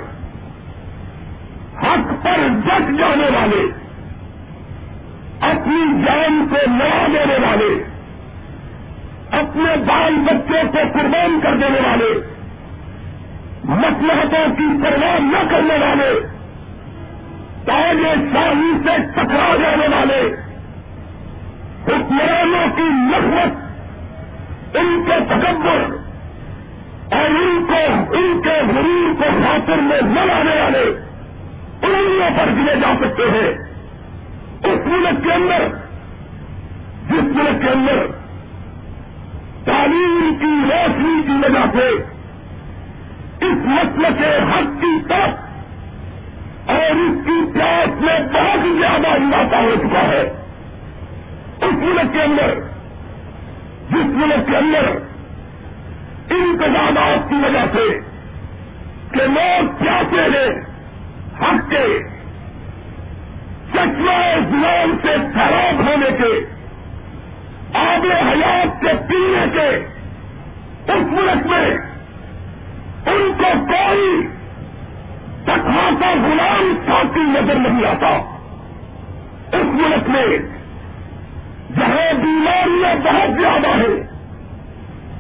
حق 1.97 2.25
پر 2.25 2.49
جٹ 2.65 2.99
جانے 2.99 3.29
والے، 3.37 3.73
اپنی 5.41 6.05
جان 6.07 6.47
کو 6.51 6.71
نیا 6.71 7.07
دینے 7.07 7.47
والے، 7.47 7.85
اپنے 9.31 9.77
بال 9.87 10.15
بچوں 10.15 10.73
کو 10.73 10.79
قربان 10.93 11.41
کر 11.43 11.57
دینے 11.57 11.89
والے، 11.89 12.37
مسلحتوں 13.65 14.57
کی 14.57 14.83
پرواہ 14.85 15.19
نہ 15.19 15.51
کرنے 15.51 15.79
والے 15.79 16.37
تاج 17.65 17.97
شاہی 18.33 18.73
سے 18.85 19.03
ٹکرا 19.15 19.57
جانے 19.57 19.97
والے، 19.97 20.37
حکمرانوں 21.87 22.77
کی 22.77 22.83
نفرت، 22.83 23.67
ان 24.77 25.05
کے 25.07 25.25
تکبر 25.27 25.97
اور 27.13 27.29
ان 27.29 27.67
کو، 27.69 28.15
ان 28.17 28.41
کے 28.43 28.61
غرور 28.75 29.15
کو 29.15 29.25
خاطر 29.43 29.77
میں 29.77 30.01
نہ 30.03 30.21
لانے 30.21 30.63
والے۔ 30.63 31.06
انگلیوں 31.83 32.31
پر 32.39 32.47
گرے 32.47 32.81
جا 32.81 32.95
سکتے 33.01 33.23
ہیں۔ 33.23 33.77
اس 34.73 34.87
ملک 34.87 35.25
کے 35.25 35.33
اندر، 35.33 35.69
جس 37.09 37.37
ملک 37.37 37.63
کے 37.63 37.69
اندر 37.69 38.07
تعلیم 39.65 40.35
کی، 40.41 40.71
روشنی 40.71 41.23
کی 41.23 41.33
وجہ 41.33 41.79
سے 41.79 41.89
اس 43.47 43.59
مسئلے 43.65 44.09
کے 44.19 44.37
حق 44.37 44.81
کی 44.81 45.01
طرف 45.09 45.31
اور 46.71 46.97
اس 46.97 47.27
کی 47.27 47.53
پیاس 47.55 48.01
میں 48.01 48.21
بہت 48.21 48.79
زیادہ 48.79 49.09
اندازہ 49.09 49.57
ہو 49.57 49.75
چکا 49.79 49.99
ہے۔ 49.99 50.21
اس 51.63 51.75
ملک 51.75 52.13
کے 52.13 52.23
اندر، 52.23 52.55
جس 53.91 54.07
ملک 54.07 54.49
کے 54.51 54.57
اندر 54.57 54.89
انتظامات 56.31 57.29
کی 57.29 57.35
وجہ 57.35 57.65
سے 57.73 57.99
کہ 59.11 59.27
لوگ 59.27 59.85
پیاسے 59.85 60.21
ہیں۔ 60.21 60.76
حق 61.43 61.71
کے 61.71 61.99
چچمے 63.73 64.35
زبان 64.51 64.97
سے 65.03 65.17
خراب 65.35 65.89
ہونے 65.89 66.11
کے، 66.19 66.57
آب 67.79 68.07
حیات 68.27 68.81
کے 68.81 68.89
پینے 69.09 69.47
کے 69.53 69.97
اس 70.93 71.07
ملک 71.13 71.47
میں 71.47 71.71
ان 73.07 73.33
کو 73.39 73.73
کوئی 73.73 74.29
تخاصا 75.45 76.13
غلام 76.13 76.77
ساتھی 76.87 77.21
نظر 77.21 77.55
نہیں 77.55 77.87
آتا۔ 77.87 78.37
اس 79.57 79.65
ملک 79.65 80.09
میں 80.09 80.39
جہاں 81.77 82.13
بیماریاں 82.13 82.95
بہت 82.95 83.41
زیادہ 83.41 83.69
ہیں 83.69 84.17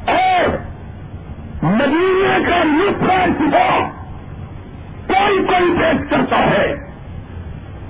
اور 0.06 0.56
مدینے 1.62 2.38
کا 2.46 2.62
نسخہ 2.64 3.26
صبح 3.38 3.95
کوئی 5.18 5.46
کوئی 5.46 5.78
پیش 5.78 6.10
کرتا 6.10 6.38
ہے۔ 6.38 6.72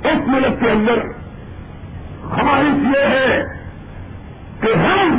اس 0.05 0.29
ملک 0.29 0.61
کے 0.61 0.71
اندر 0.71 0.99
خواہش 2.23 2.97
یہ 2.97 3.07
ہے 3.07 3.43
کہ 4.61 4.75
ہم 4.75 5.19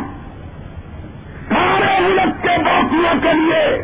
سارے 1.49 1.99
ملک 1.99 2.43
کے 2.43 2.57
باقیوں 2.65 3.21
کے 3.21 3.33
لیے 3.33 3.83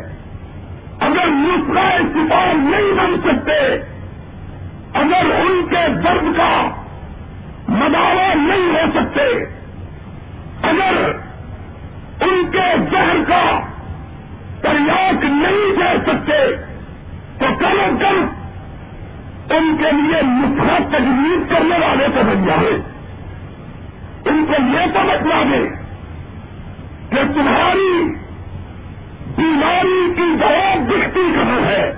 اگر 1.00 1.26
نسخہ 1.26 2.02
سپاہ 2.14 2.52
نہیں 2.54 2.92
بن 2.92 3.20
سکتے، 3.24 3.74
اگر 4.94 5.30
ان 5.34 5.66
کے 5.70 5.88
درد 6.04 6.36
کا 6.36 6.68
مداوع 7.68 8.34
نہیں 8.34 8.70
ہو 8.70 8.90
سکتے، 8.94 9.26
اگر 10.62 11.12
ان 12.20 12.50
کے 12.52 12.74
زہر 12.90 13.16
کا 13.28 13.60
تریاک 14.60 15.24
نہیں 15.24 15.76
دے 15.76 15.96
سکتے 16.06 16.73
تو 17.44 17.54
کم 17.58 17.80
از 17.80 18.00
کم 18.00 18.26
ان 19.54 19.76
کے 19.78 19.92
لیے 19.92 20.22
نسخہ 20.22 20.96
تجویز 20.96 21.50
کرنے 21.50 21.86
والے 21.86 22.06
کو 22.14 22.20
بن 22.24 22.46
جائے۔ 22.46 22.80
ان 24.24 24.44
کو 24.46 24.52
یہ 24.52 24.86
تو 24.94 25.00
بتلا 25.04 25.42
دے 25.52 25.68
کہ 27.10 27.32
تمہاری 27.34 28.14
بیماری 29.36 30.14
کی 30.16 30.36
دوا 30.40 30.74
دکھتی 30.86 31.20
کہاں 31.34 31.66
ہے۔ 31.66 31.94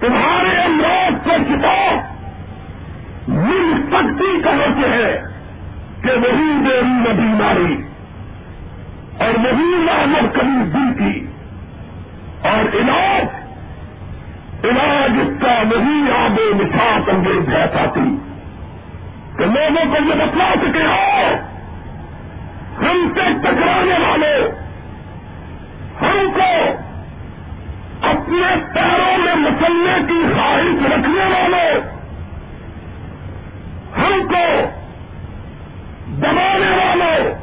تمہارے 0.00 0.62
امراض 0.62 1.24
کو 1.24 1.30
چھپا 1.30 2.00
مل 3.28 3.82
سکتی 3.90 4.42
کہاں 4.44 4.82
سے 4.82 4.88
ہے 4.88 5.22
کہ 6.02 6.10
وہی 6.10 6.64
دیری 6.64 6.86
میں 6.86 7.12
بیماری 7.12 7.82
اور 9.24 9.38
وہی 9.38 9.84
نامر 9.84 10.26
کمی 10.26 10.64
دل 10.64 10.98
کی 10.98 11.26
اور 12.48 12.76
علاج 12.76 13.37
علاج 14.64 15.18
اس 15.20 15.28
کا 15.42 15.52
وہی 15.70 16.10
آب 16.12 16.38
نشاط 16.60 17.08
انگیز 17.08 17.48
ہے 17.48 17.66
پاتی 17.74 18.00
کہ 19.36 19.44
لوگوں 19.44 19.84
کو 19.92 20.02
یہ 20.08 20.14
بتلا 20.14 20.48
سکے 20.62 20.82
ہو 20.82 21.34
ہم 22.80 23.08
سے 23.14 23.26
ٹکرانے 23.42 23.98
والے، 24.02 24.34
ہم 26.00 26.32
کو 26.34 26.50
اپنے 28.08 28.48
پیروں 28.74 29.16
میں 29.18 29.34
مسلنے 29.34 29.96
کی 30.08 30.18
خواہش 30.34 30.82
رکھنے 30.92 31.24
والے، 31.34 31.66
ہم 33.96 34.26
کو 34.28 34.44
دبانے 36.18 36.70
والوں 36.70 37.34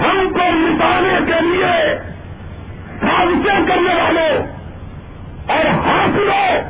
ہم 0.00 0.28
کو 0.32 0.50
مٹانے 0.52 1.18
کے 1.26 1.40
لیے 1.40 1.96
سازشیں 3.00 3.66
کرنے 3.68 3.94
والوں 3.94 4.57
اور 5.48 5.66
حاصلوں 5.66 6.60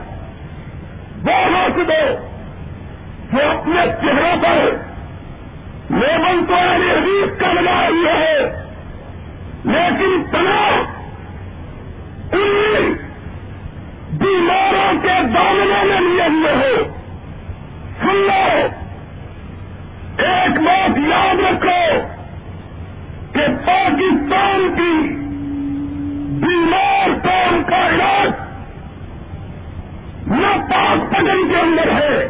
وہ 1.25 1.56
حاصلوں 1.56 2.28
جو 3.32 3.50
اپنے 3.50 3.87
چہروں 4.02 4.42
پر 4.42 4.70
لیبل 5.90 6.47
تو 6.47 6.52
یعنی 6.52 6.90
حدیث 6.90 7.40
کا 7.40 7.52
لگا 7.52 7.88
رہی 7.88 8.06
ہے۔ 8.06 8.64
لیکن 9.64 10.25
تناؤ 10.30 10.75
ان 12.32 12.92
بیماروں 14.11 15.02
کے 15.02 15.08
دامنوں 15.08 15.85
میں 15.85 16.00
لیے 16.00 16.28
ہوئے 16.28 16.52
ہو۔ 16.52 16.85
سن 18.00 18.16
لو، 18.16 18.68
ایک 20.18 20.61
بات 20.61 20.99
یاد 20.99 21.35
رکھو 21.35 22.00
کہ 23.32 23.66
پاکستان 23.66 24.75
کی 24.76 25.14
بیمار 26.47 27.08
قوم 27.28 27.62
کا 27.62 27.87
علاج 27.87 28.47
نہ 30.30 30.47
پاک 30.70 31.12
پگن 31.12 31.49
کے 31.49 31.56
اندر 31.56 31.90
ہے، 31.90 32.28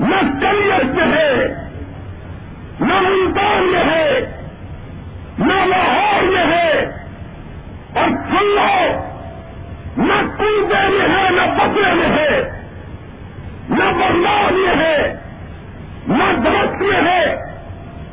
نہ 0.00 0.16
کنیر 0.40 0.84
میں 0.84 1.16
ہے، 1.16 1.46
نہ 2.80 2.94
ملتان 3.00 3.62
میں 3.62 3.84
ہے، 3.84 4.20
نہ 5.38 5.66
لاہور 5.66 6.22
میں 6.22 6.44
ہے، 6.44 6.86
اور 7.94 8.08
کلو 8.08 9.02
نہ 9.96 10.20
کنڈے 10.38 10.88
میں 10.88 11.08
ہے، 11.08 11.30
نہ 11.30 11.54
بکرے 11.56 11.94
میں 11.94 12.08
ہے، 12.08 12.50
نہ 13.68 13.84
بنگال 13.84 14.54
میں 14.54 14.84
ہے، 14.84 15.14
نہ 16.08 16.24
درخت 16.44 16.82
میں 16.82 17.00
ہے۔ 17.02 17.34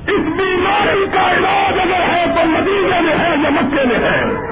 اس 0.07 0.21
بیماری 0.37 1.05
کا 1.13 1.31
علاج 1.31 1.79
اگر 1.79 2.01
ہے 2.13 2.25
تو 2.35 2.45
مدینے 2.45 3.01
میں 3.01 3.17
ہے 3.19 3.35
یا 3.43 3.49
مکے 3.49 3.85
میں 3.85 4.09
ہے۔ 4.09 4.48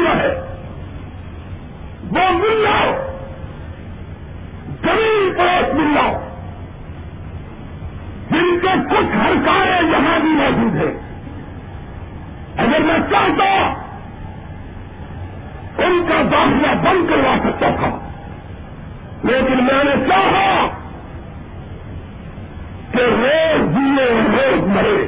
قدور 0.00 0.16
ہے۔ 0.16 0.40
وہ 2.10 2.32
مل 2.32 2.64
جاؤ 2.64 2.92
زمین 4.82 5.32
پڑوس 5.36 5.74
مل 5.74 5.94
جاؤ 5.94 6.12
جن 8.30 8.58
کے 8.60 8.68
کچھ 8.90 9.16
ہرکارے 9.16 9.86
یہاں 9.86 10.18
بھی 10.18 10.30
موجود 10.30 10.76
ہیں۔ 10.76 10.94
اگر 12.56 12.80
میں 12.80 12.98
چاہتا 13.10 13.44
ان 15.78 16.04
کا 16.08 16.22
داخلہ 16.32 16.74
بند 16.74 17.10
کروا 17.10 17.36
سکتا 17.44 17.68
تھا، 17.68 17.98
لیکن 19.24 19.64
میں 19.64 19.84
نے 19.84 20.08
چاہا 20.08 20.68
کہ 22.92 22.98
روز 22.98 23.74
جیے 23.74 24.06
روز 24.32 24.66
مرے 24.66 25.06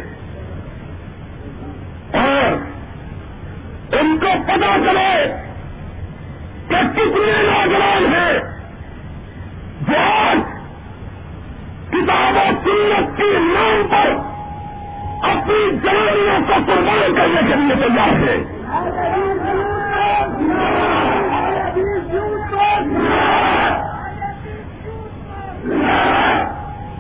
اور 2.19 2.73
ان 3.95 4.19
کو 4.21 4.52
پتا 4.63 4.77
چلے 4.87 5.27
کہ 6.69 6.81
کتنے 6.93 7.33
نوجوان 7.43 8.15
ہیں۔ 8.15 8.39
جو 9.89 9.97
آج 9.97 10.39
کتاب 11.91 12.37
و 12.37 12.51
سنت 12.65 13.17
کی 13.17 13.31
نام 13.39 13.87
پر 13.91 14.13
اپنی 15.31 15.71
جوانیوں 15.85 16.41
کو 16.49 16.61
قربان 16.67 17.15
کرنے 17.17 17.41
کے 17.49 17.57
لیے 17.57 17.75
تیار 17.77 18.29
ہے 18.29 18.37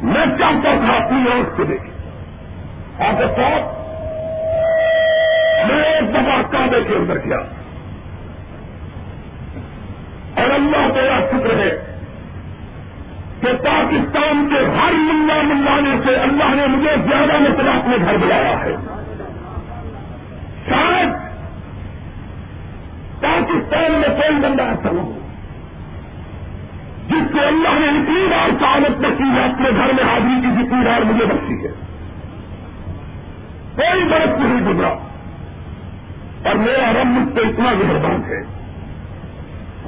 میں 0.02 0.26
چاہتا 0.38 0.74
تھا 0.74 0.94
اپنی 0.96 1.30
آنکھ 1.32 1.56
کو 1.56 1.64
دیکھ 1.64 1.90
آپ 3.02 3.20
صاحب 3.36 3.81
میں 5.64 5.84
ایک 5.84 6.10
دفعہ 6.10 6.42
کعبے 6.50 6.80
کے 6.88 6.94
اندر 6.94 7.18
کیا 7.18 7.36
اور 10.36 10.50
اللہ 10.50 10.92
تیرا 10.94 11.20
شکر 11.20 11.58
ہے 11.58 11.98
کہ 13.40 13.52
پاکستان 13.64 14.48
کے 14.50 14.60
ہر 14.64 14.92
ملا 14.92 15.42
ملانے 15.42 15.90
سے 16.06 16.16
اللہ 16.16 16.54
نے 16.54 16.66
مجھے 16.66 16.90
زیادہ 17.10 17.38
مسئلہ 17.38 17.70
اپنے 17.70 17.96
گھر 17.96 18.16
بلایا 18.16 18.64
ہے۔ 18.64 18.72
شاید 20.68 21.08
پاکستان 23.22 23.92
میں 23.92 24.08
کوئی 24.08 24.30
بندہ 24.30 24.62
ایسا 24.62 24.90
نہ 24.92 25.00
ہو 25.00 25.18
جس 27.08 27.32
کو 27.32 27.38
اللہ 27.46 27.68
نے 27.68 27.86
اتنی 27.86 28.26
بار 28.30 28.50
سعادت 28.60 28.98
بخشی 28.98 29.30
ہے، 29.34 29.44
اپنے 29.44 29.70
گھر 29.70 29.92
میں 29.92 30.04
حاضری 30.04 30.40
کی 30.42 30.62
جتنی 30.62 30.84
بار 30.84 31.04
مجھے 31.04 31.24
بخشی 31.24 31.66
ہے۔ 31.66 31.72
کوئی 33.76 34.04
برف 34.04 34.38
نہیں 34.38 34.66
گزرا۔ 34.66 35.11
اور 36.44 36.54
میرا 36.54 36.92
رب 36.92 37.06
مجھ 37.06 37.36
پہ 37.36 37.40
اتنا 37.40 37.70
مہربان 37.72 38.22
ہے۔ 38.28 38.42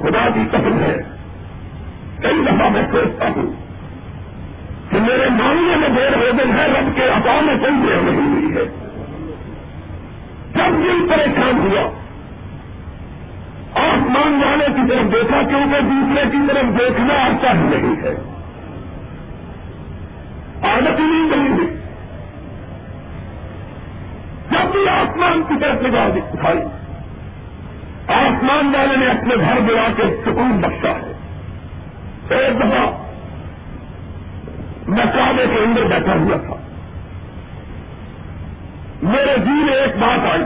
خدا 0.01 0.29
کی 0.33 0.39
قسم 0.51 0.79
ہے۔ 0.81 0.97
کئی 2.21 2.45
دفعہ 2.45 2.69
میں 2.69 2.81
سوچتا 2.91 3.25
ہوں 3.27 3.51
کہ 4.89 4.99
میرے 4.99 5.29
معاملے 5.29 5.75
میں 5.75 5.89
دیر 5.89 6.15
ہو 6.15 6.37
گئے 6.37 6.45
ہیں 6.45 6.67
رب 6.67 6.95
کے 6.95 7.03
عطا 7.03 7.39
میں 7.41 7.55
کوئی 7.55 7.87
دیر 7.87 8.01
نہیں 8.01 8.33
ہوئی 8.33 8.57
ہے۔ 8.57 8.65
جب 10.55 10.83
دل 10.83 11.07
پریشان 11.09 11.59
ہوا، 11.59 11.89
آسمان 13.81 14.43
والے 14.43 14.65
کی 14.65 14.89
طرف 14.89 15.13
دیکھا 15.13 15.41
کیونکہ 15.41 15.79
دوسرے 15.81 16.23
کی 16.31 16.37
طرف 16.47 16.79
دیکھنا 16.79 17.13
اچھا 17.13 17.51
ہی 17.51 17.57
نہیں 17.57 17.95
ہے۔ 18.03 18.15
عادت 20.61 20.99
ہی 20.99 21.05
نہیں 21.05 21.31
بنی۔ 21.31 21.49
ہوئی 21.49 21.75
جب 24.51 24.64
بھی 24.75 24.89
آسمان 24.89 25.43
کی 25.47 25.53
طرف 25.61 25.81
نگاہ 25.81 26.09
دکھائی 26.09 26.59
آسمان 28.07 28.75
والے 28.75 28.97
نے 28.97 29.05
اپنے 29.05 29.35
گھر 29.35 29.59
بلا 29.59 29.87
کے 29.97 30.03
سکون 30.25 30.61
بخشا 30.61 30.91
ہے۔ 30.91 31.11
ایک 32.29 32.59
دفعہ 32.59 33.05
میں 34.87 35.05
کعبے 35.05 35.45
کے 35.47 35.63
اندر 35.63 35.81
بیٹھا 35.81 36.13
ہوا 36.13 36.37
تھا۔ 36.37 36.55
میرے 39.03 39.37
جی 39.37 39.51
میں 39.51 39.73
ایک 39.73 39.97
بات 39.97 40.31
آئی۔ 40.31 40.43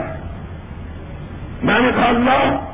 میں 1.62 1.78
نے 1.78 1.90
کہا، 1.96 2.08
اللہ، 2.08 2.66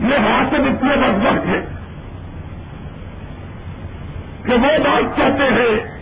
یہ 0.00 0.18
حاصل 0.18 0.60
اتنے 0.60 0.96
بد 0.96 1.26
وقت 1.26 1.46
ہے 1.46 1.64
کہ 4.46 4.52
وہ 4.52 4.84
بات 4.84 5.16
کہتے 5.16 5.44
ہیں 5.44 5.95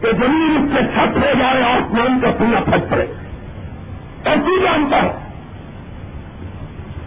کہ 0.00 0.12
زمین 0.12 0.56
اس 0.58 0.70
سے 0.74 0.86
چھت 0.94 1.16
ہو 1.16 1.38
جائے، 1.38 1.62
آسمان 1.62 2.20
کا 2.20 2.30
پورا 2.30 2.60
پھٹ 2.60 2.90
پڑے۔ 2.90 3.06
اور 4.24 4.36
تو 4.36 4.62
جانتا 4.62 4.96
ہے۔ 4.96 5.30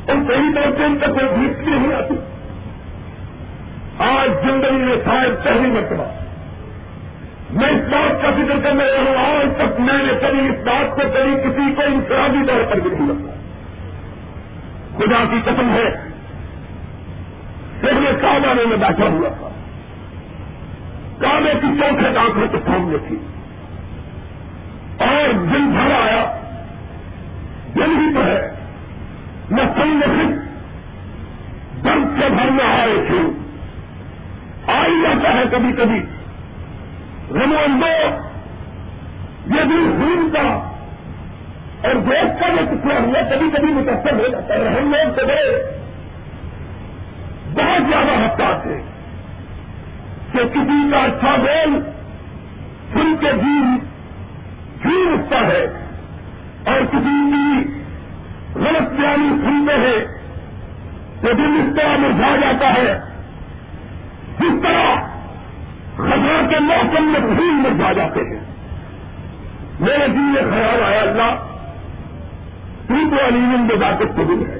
اور 0.07 0.15
صحیح 0.27 0.55
طور 0.55 0.77
سے 0.77 0.83
ان 0.83 0.97
تک 1.01 1.07
کوئی 1.07 1.39
بھیت 1.39 1.67
نہیں 1.67 1.93
آتی 1.93 2.13
آج 3.97 4.29
زندگی 4.29 4.85
میں 4.85 4.95
شاید 5.05 5.43
پہلی 5.43 5.69
مرتبہ۔ 5.69 6.03
میں 7.49 7.69
اس 7.69 7.93
بات 7.93 8.21
کا 8.21 8.31
ذکر 8.31 8.59
کرنے 8.63 8.83
رہا 8.83 9.09
ہوں، 9.09 9.35
آج 9.35 9.47
تک 9.57 9.79
میں 9.79 10.03
نے 10.03 10.13
کبھی 10.21 10.47
اس 10.47 10.67
بات 10.67 10.95
کو 10.95 11.01
کبھی 11.01 11.35
کسی 11.35 11.73
کو 11.75 11.81
انفرادی 11.81 12.47
طور 12.47 12.73
پر 12.73 12.79
بھی 12.79 12.89
نہیں 12.91 13.09
رکھا 13.09 13.33
خدا 14.97 15.33
کی 15.33 15.41
قسم 15.45 15.73
ہے 15.73 16.09
پہلے 17.81 18.11
کعبہ 18.21 18.53
میں 18.53 18.65
میں 18.65 18.77
بیٹھا 18.77 19.05
ہوا۔ 19.05 19.29
تھا 19.29 19.42
کعبے 21.19 21.53
کی 21.61 21.79
چوکھٹ 21.79 22.17
آنکھوں 22.17 22.47
کے 22.51 22.57
سامنے 22.65 22.97
تھی 23.07 23.17
اور 24.97 25.33
دن 25.33 25.71
بھر 25.71 25.91
آیا۔ 25.91 26.37
دل 27.75 27.97
ہی 27.99 28.13
تو 28.13 28.23
ہے۔ 28.23 28.53
میں 29.49 29.65
سنگھن 29.65 30.39
درد 31.83 32.19
کے 32.19 32.27
گھر 32.27 32.49
میں 32.49 32.65
آئے 32.65 33.03
تھے 33.07 33.19
آئی 34.73 35.01
جاتا 35.01 35.33
ہے 35.33 35.43
کبھی 35.51 35.73
کبھی۔ 35.73 35.99
رمو 37.31 37.85
یہ 39.47 39.63
بھی 39.63 39.75
خون 39.75 40.29
کا 40.33 40.71
اور 41.87 41.95
دیش 41.95 42.39
کا 42.39 42.47
جو 42.49 42.75
ٹکڑا 42.75 42.95
ہوا 42.99 43.35
کبھی 43.35 43.49
کبھی 43.57 43.73
متاثر 43.73 44.13
ہو 44.13 44.27
جاتا 44.31 44.53
ہے۔ 44.53 44.67
ہم 44.67 44.93
لوگ 44.93 45.13
تو 45.13 45.25
بہت 47.53 47.89
زیادہ 47.89 48.11
حساس 48.11 48.65
ہے 48.65 48.92
کہ 50.33 50.39
کسی 50.39 50.91
کا 50.91 50.97
اچھا 50.97 51.35
بول 51.35 51.81
سن 52.93 53.15
کے 53.19 53.33
بھی 53.33 53.79
بھی 54.81 55.13
اٹھتا 55.13 55.39
ہے 55.39 55.65
اور 56.65 56.81
کسی 56.81 57.31
کی 57.33 57.73
غلط 58.55 58.99
بیانی 58.99 59.29
سنتے 59.29 59.73
ہیں 59.73 60.05
تو 61.21 61.33
دل 61.33 61.61
اس 61.61 61.75
طرح 61.75 61.97
مرجھا 61.97 62.35
جاتا 62.35 62.73
ہے، 62.73 62.99
جس 64.39 64.63
طرح 64.63 64.95
خزاں 65.95 66.49
کے 66.49 66.59
موسم 66.59 67.03
میں 67.03 67.19
پھول 67.19 67.51
مرجھا 67.51 67.93
جاتے 67.93 68.19
ہیں۔ 68.19 68.39
میرے 69.79 70.07
دل 70.07 70.19
میں 70.19 70.41
خیال 70.41 70.83
آیا، 70.83 71.01
اللہ، 71.01 71.45
تو 72.87 73.09
تو 73.09 73.27
علیم 73.27 73.67
میں 73.67 73.75
ذاکر 73.75 74.05
قبول 74.05 74.43
ہے۔ 74.49 74.59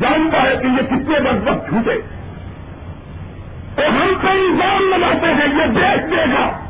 جانتا 0.00 0.42
ہے 0.42 0.56
کہ 0.62 0.66
یہ 0.66 0.86
کتنے 0.86 1.20
بد 1.20 1.48
وقت 1.48 1.68
چھوٹے 1.68 2.19
تو 3.80 3.86
ہم 3.86 4.12
کو 4.20 4.28
الزام 4.28 4.88
لگاتے 4.88 5.26
ہیں، 5.26 5.60
یہ 5.60 5.66
دیکھ 5.66 6.10
دے 6.10 6.32
گا۔ 6.32 6.60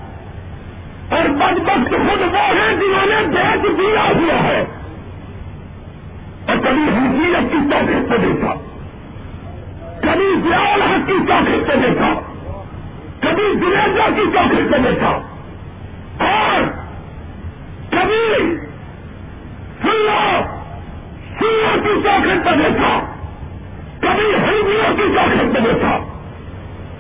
اور 1.17 1.29
بد 1.29 1.69
وقت 1.69 1.91
خود 1.91 2.21
وہ 2.21 2.39
ہے 2.39 2.77
جنہوں 2.77 3.07
نے 3.07 3.27
دیکھ 3.27 3.67
دیا 3.79 4.03
ہوا 4.03 4.43
ہے۔ 4.45 4.65
اور 6.49 6.57
کبھی 6.57 6.83
حکیت 6.83 7.53
کی 7.53 7.71
طاقت 7.71 8.09
کو 8.09 8.17
دیکھا۔ 8.17 8.55
کبھی 10.01 10.35
زیال 10.49 10.83
حق 10.83 11.07
کی 11.07 11.13
طاقت 11.29 11.67
کو 11.67 11.73
دیکھا۔ 11.83 12.13
کبھی 13.21 13.45
جنیجا 13.55 14.09
کی 14.17 14.23
طاقت 14.35 14.71
کو 14.71 14.91
دیکھا۔ 14.91 15.09
اور 16.25 16.63
کبھی 17.91 18.57
سنو 19.83 20.43
سنو 21.41 21.81
کی 21.83 22.01
طاقت 22.05 22.45
کو 22.45 22.51
دیکھا۔ 22.57 23.15
کبھی 24.01 24.35
ہندیوں 24.35 24.97
کی 24.97 25.17
طاقت 25.17 25.57
کو 25.57 25.73
دیکھا۔ 25.73 26.10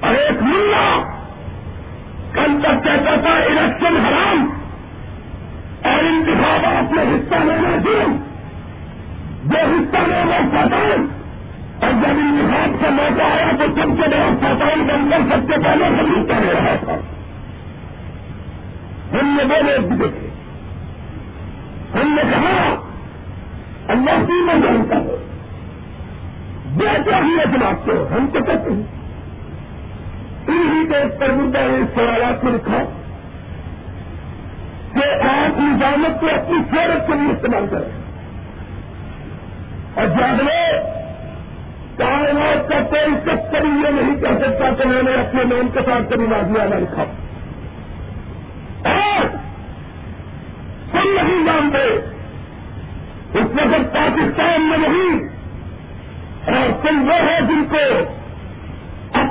اور 0.00 0.14
ایک 0.14 0.42
ملا 0.42 1.02
کل 2.32 2.60
تک 2.62 2.84
کہتا 2.84 3.14
تھا 3.20 3.30
الیکشن 3.30 3.96
حرام 3.96 4.50
اور 5.84 6.04
انتخابات 6.04 6.92
میں 6.92 7.04
حصہ 7.04 7.34
لینا 7.34 7.76
ظلم 7.82 8.16
جو 9.44 9.56
فرشتہ 9.56 9.98
وہ 9.98 10.50
ساتان 10.52 11.06
اور 11.82 11.90
جب 11.90 12.18
انتخاب 12.18 12.82
کا 12.82 12.90
موقع 12.90 13.22
آیا 13.22 13.50
تو 13.58 13.64
سب 13.66 14.02
سے 14.02 14.08
بڑا 14.08 14.28
ساتان 14.40 14.86
بن 14.86 15.10
کر 15.10 15.36
سب 15.36 15.42
سے 15.46 15.60
پہلے 15.64 15.84
فرشتہ 15.98 16.40
لے 16.40 16.52
رہا 16.52 16.74
تھا۔ 16.84 16.94
ہم 19.12 19.38
نے 19.38 19.44
وہ 19.44 19.62
لوگ 19.62 19.86
بھی 19.86 19.96
دیکھے۔ 19.96 20.28
ہم 21.94 22.14
نے 22.14 22.22
کہا، 22.30 22.74
اللہ 23.88 24.26
کی 24.26 24.42
میں 24.44 24.54
جانتا 24.54 24.96
ہے 24.96 25.24
بیٹھا 26.76 27.18
ہی 27.18 27.36
جناب 27.36 27.86
کو 27.86 27.92
ہم 27.92 28.26
تو 28.32 28.40
کہتے 28.40 28.72
ہیں۔ 28.72 28.99
انہیں 30.48 30.85
کے 30.85 31.18
پر 31.18 31.33
مدعا 31.33 31.62
اس 31.62 31.94
سوالات 31.94 32.44
میں 32.44 32.53
لکھا 32.53 32.79
کہ 34.94 35.26
آپ 35.26 35.59
نظامت 35.59 36.20
کو 36.20 36.26
اپنی 36.26 36.59
سیرت 36.70 37.07
کے 37.07 37.12
لیے 37.14 37.33
استعمال 37.33 37.66
کریں۔ 37.70 38.00
اور 39.94 40.07
جب 40.07 40.46
کائنات 41.96 42.68
کا 42.68 42.81
کوئی 42.81 43.14
سب 43.24 43.55
یہ 43.55 43.90
نہیں 43.90 44.20
کہہ 44.20 44.38
سکتا 44.38 44.74
کہ 44.74 44.88
میں 44.88 45.03
نے 45.03 45.12
اپنے 45.12 45.44
نام 45.44 45.68
کے 45.68 45.81
ساتھ 45.87 46.12
کبھی 46.12 46.26
نازیا 46.26 46.64
نہ 46.64 46.74
لکھا۔ 46.74 47.05
اور 48.90 49.26
تم 50.92 51.09
نہیں 51.22 51.46
جانتے، 51.46 51.85
اس 53.38 53.46
وقت 53.55 53.94
پاکستان 53.94 54.62
میں 54.62 54.79
نہیں، 54.79 55.29
اور 56.46 56.88
تم 56.88 57.09
وہ 57.09 57.14
ہے 57.14 57.40
جن 57.40 57.64
کو 57.70 58.14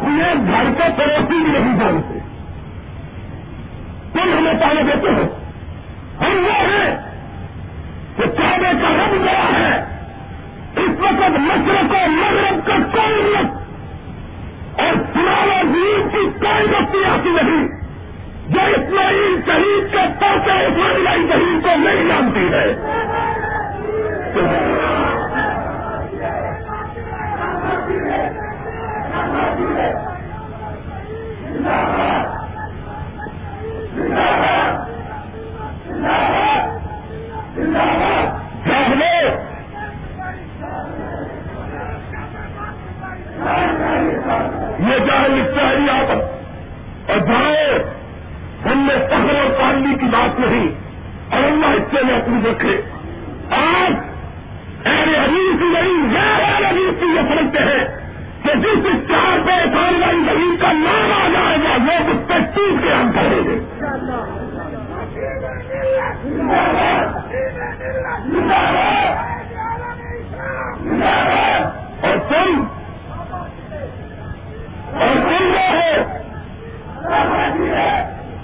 اپنے 0.09 0.51
گھر 0.51 0.63
کا 0.77 0.89
پڑوسی 0.97 1.43
بھی 1.43 1.59
نہیں 1.59 1.79
جانتے۔ 1.79 2.19
تم 4.13 4.37
ہمیں 4.37 4.53
پانے 4.53 4.83
دیتے 4.83 5.07
ہو۔ 5.07 5.35
ہم 6.21 6.45
وہ 6.45 6.53
ہیں 6.53 6.95
کہ 8.17 8.25
چاہے 8.25 8.57
کا 8.57 8.89
رب 8.89 9.23
گیا 9.23 9.59
ہے۔ 9.59 9.83
اس 10.75 10.99
وقت 10.99 11.39
مشرق 11.39 11.91
و 11.91 12.09
مغرب 12.09 12.67
کا 12.67 12.75
کوئی 12.91 13.21
مت 13.21 13.51
اور 14.79 14.93
سنانا 15.13 15.61
دین 15.61 16.09
کی 16.09 16.39
کوئی 16.39 16.67
بستی 16.67 17.05
آتی 17.05 17.29
نہیں۔ 17.29 17.67
جو 18.49 18.59
اسماعیل 18.61 19.41
شہید 19.45 19.91
کے 19.91 20.07
پوتے 20.19 20.65
اسماعیل 20.65 21.27
شہید 21.29 21.63
کو 21.63 21.69
نہیں 21.77 22.07
جانتی 22.07 22.53
ہے۔ 22.53 22.75
یہ 29.29 29.35
جہاں 44.97 45.27
شہری 45.55 45.89
آپ 45.89 46.11
اور 47.11 47.17
جہاں 47.17 47.79
ہم 48.65 48.87
نے 48.87 49.07
فخر 49.07 49.35
اور 49.35 49.61
پانی 49.61 49.95
کی 49.95 50.05
بات 50.05 50.39
نہیں۔ 50.39 50.67
اور 51.35 51.43
اللہ 51.43 51.65
اس 51.65 51.83
سے 51.91 52.03
میں 52.03 52.15
اپنی 52.15 52.41
دیکھے۔ 52.41 52.81
آج 53.51 53.93
اہل 54.85 55.15
حدیث 55.15 55.61
نہیں، 55.61 56.13
غیر 56.13 56.43
اہل 56.43 56.65
حدیث 56.65 57.03
یہ 57.03 57.19
سمجھتے 57.21 57.59
ہیں۔ 57.59 57.98
کہ 58.53 58.59
جس 58.59 59.09
چار 59.09 59.39
پہ 59.45 59.75
خاندان 59.75 60.23
زمین 60.25 60.57
کا 60.61 60.71
نام 60.71 61.11
آ 61.11 61.27
جائے 61.27 61.57
گا 61.57 61.75
وہ 61.87 62.11
اس 62.11 62.27
پہ 62.27 62.33
ٹوٹ 62.55 62.83
کے 62.83 62.93
ہم 62.93 63.11
کریں 63.11 63.43
گے۔ 63.43 63.59
اور 72.01 72.17
تم 72.29 72.63
اور 74.93 75.15
تم 75.15 75.53
وہ 75.53 75.67
ہو۔ 75.69 76.03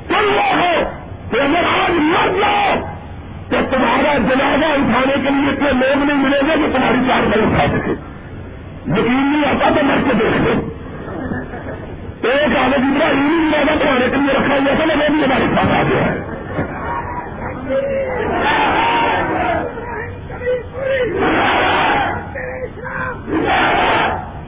تم 0.08 0.26
وہ 0.36 0.54
ہو 0.54 0.82
کہ 1.32 1.40
اگر 1.40 1.64
آج 1.82 1.92
مر 1.92 2.40
جاؤ 2.40 2.74
تو 3.50 3.56
تمہارا 3.72 4.18
جنازہ 4.18 4.66
اٹھانے 4.66 5.14
کے 5.24 5.30
لیے 5.30 5.52
اتنے 5.52 5.72
لوگ 5.72 6.04
نہیں 6.04 6.18
ملیں 6.18 6.42
گے 6.48 6.68
کہ 6.68 6.78
تمہاری 6.78 6.98
چار 7.08 7.22
نہیں 7.22 7.48
اٹھا 7.48 7.78
سکے۔ 7.78 8.15
یقین 8.88 9.32
نہیں 9.32 9.46
آتا 9.46 9.70
تو 9.76 9.84
مر 9.86 10.02
کے 10.08 10.14
دیکھ 10.14 10.38
لو 10.42 10.52
ایک 12.30 12.58
آگے 12.58 12.78
دوسرا 12.78 13.08
ہندی 13.10 13.52
جنازہ 13.52 13.80
پڑھانے 13.80 14.08
کے 14.10 14.16
لیے 14.16 14.34
رکھا 14.34 14.56
ہوا 14.56 14.76
تھا 14.76 14.96
میں 14.96 15.10
بھی 15.10 15.24
ہمارے 15.24 15.46
ساتھ 15.56 15.74
آ 15.74 15.84
گیا 15.84 16.06
ہے 16.06 16.20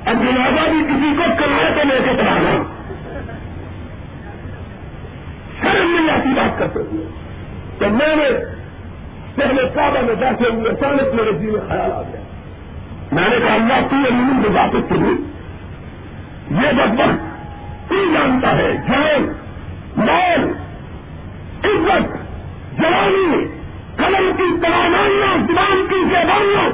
اب 0.05 0.15
جنازہ 0.15 0.69
بھی 0.69 0.83
کسی 0.83 1.15
کو 1.17 1.23
کرنے 1.39 1.69
کو 1.75 1.87
لے 1.87 1.99
کے 2.05 2.11
پڑھانا 2.17 2.51
شرم 5.61 5.91
نہیں 5.91 6.09
آتی 6.09 6.29
بات 6.35 6.59
کرتے 6.59 6.79
ہوئے۔ 6.79 7.05
تو 7.79 7.89
میں 7.89 8.15
نے 8.15 8.29
پہلے 9.35 9.61
کعبہ 9.75 10.01
میں 10.01 10.15
بیٹھے 10.15 10.49
ہوئے 10.49 10.69
اچانک 10.69 11.13
میرے 11.13 11.31
جی 11.33 11.47
میں 11.51 11.59
خیال 11.67 11.91
آ 11.91 12.01
گیا۔ 12.01 12.36
میں 13.11 13.27
نے 13.29 13.37
کہا، 13.39 13.53
اللہ 13.53 13.87
تو 13.89 13.95
امین 14.07 14.41
سے 14.43 14.49
واپس 14.53 14.91
یہ 16.51 16.71
بد 16.71 16.99
وقت 16.99 17.25
تو 17.89 18.03
جانتا 18.13 18.51
ہے 18.57 18.71
جان 18.87 19.25
مال 19.97 20.43
عزت 21.69 22.15
جوانی 22.79 23.45
قلم 23.97 24.27
کی 24.37 24.49
توانائیاں، 24.63 25.35
زبان 25.47 25.85
کی 25.89 26.03
زبانیاں 26.11 26.67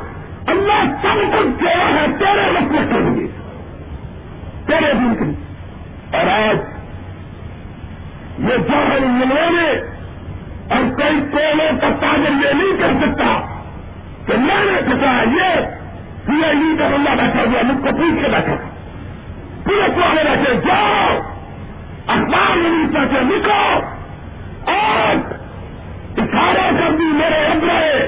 اللہ 0.54 0.82
سب 1.04 1.22
کچھ 1.34 1.54
دیا 1.62 1.88
ہے، 1.90 2.06
تیرے 2.20 2.50
مسئلے 2.52 2.82
کے 2.90 3.00
لیے 3.00 3.28
تیرے 4.68 4.92
دن 4.94 5.14
کے 5.20 5.30
اور 6.18 6.28
آج 6.32 6.58
یہ 8.40 8.58
جہاں 8.70 9.00
ملوانے 9.00 9.70
اور 10.70 10.90
کوئی 10.98 11.20
کولوں 11.32 11.72
کا 11.82 11.90
تاجر 12.02 12.44
یہ 12.44 12.54
نہیں 12.54 12.78
کر 12.80 13.00
سکتا 13.02 13.32
کہ 14.28 14.38
میں 14.40 14.64
نے 14.66 14.82
کہا، 14.90 15.16
یہ 15.38 15.73
سی 16.26 16.46
آئی 16.46 16.56
ڈی 16.56 16.78
کا 16.78 16.88
بندہ 16.88 17.10
بیٹھا 17.10 17.40
ہوا 17.40 17.62
مجھ 17.64 17.78
کو 17.78 17.92
پوچھ 17.92 18.24
کے 18.24 18.30
بیٹھا۔ 18.32 18.56
پولیس 19.64 19.98
والے 19.98 20.24
بیٹھے، 20.24 20.56
جاؤ، 20.56 21.20
اخبار 22.08 22.58
نہیں 22.58 22.94
چاہتے 22.94 23.22
لکھو۔ 23.22 23.80
اور 24.72 25.34
اٹھارہ 26.18 26.72
کر 26.80 26.92
دی 26.92 27.04
میرے 27.04 27.36
ابرے 27.36 28.08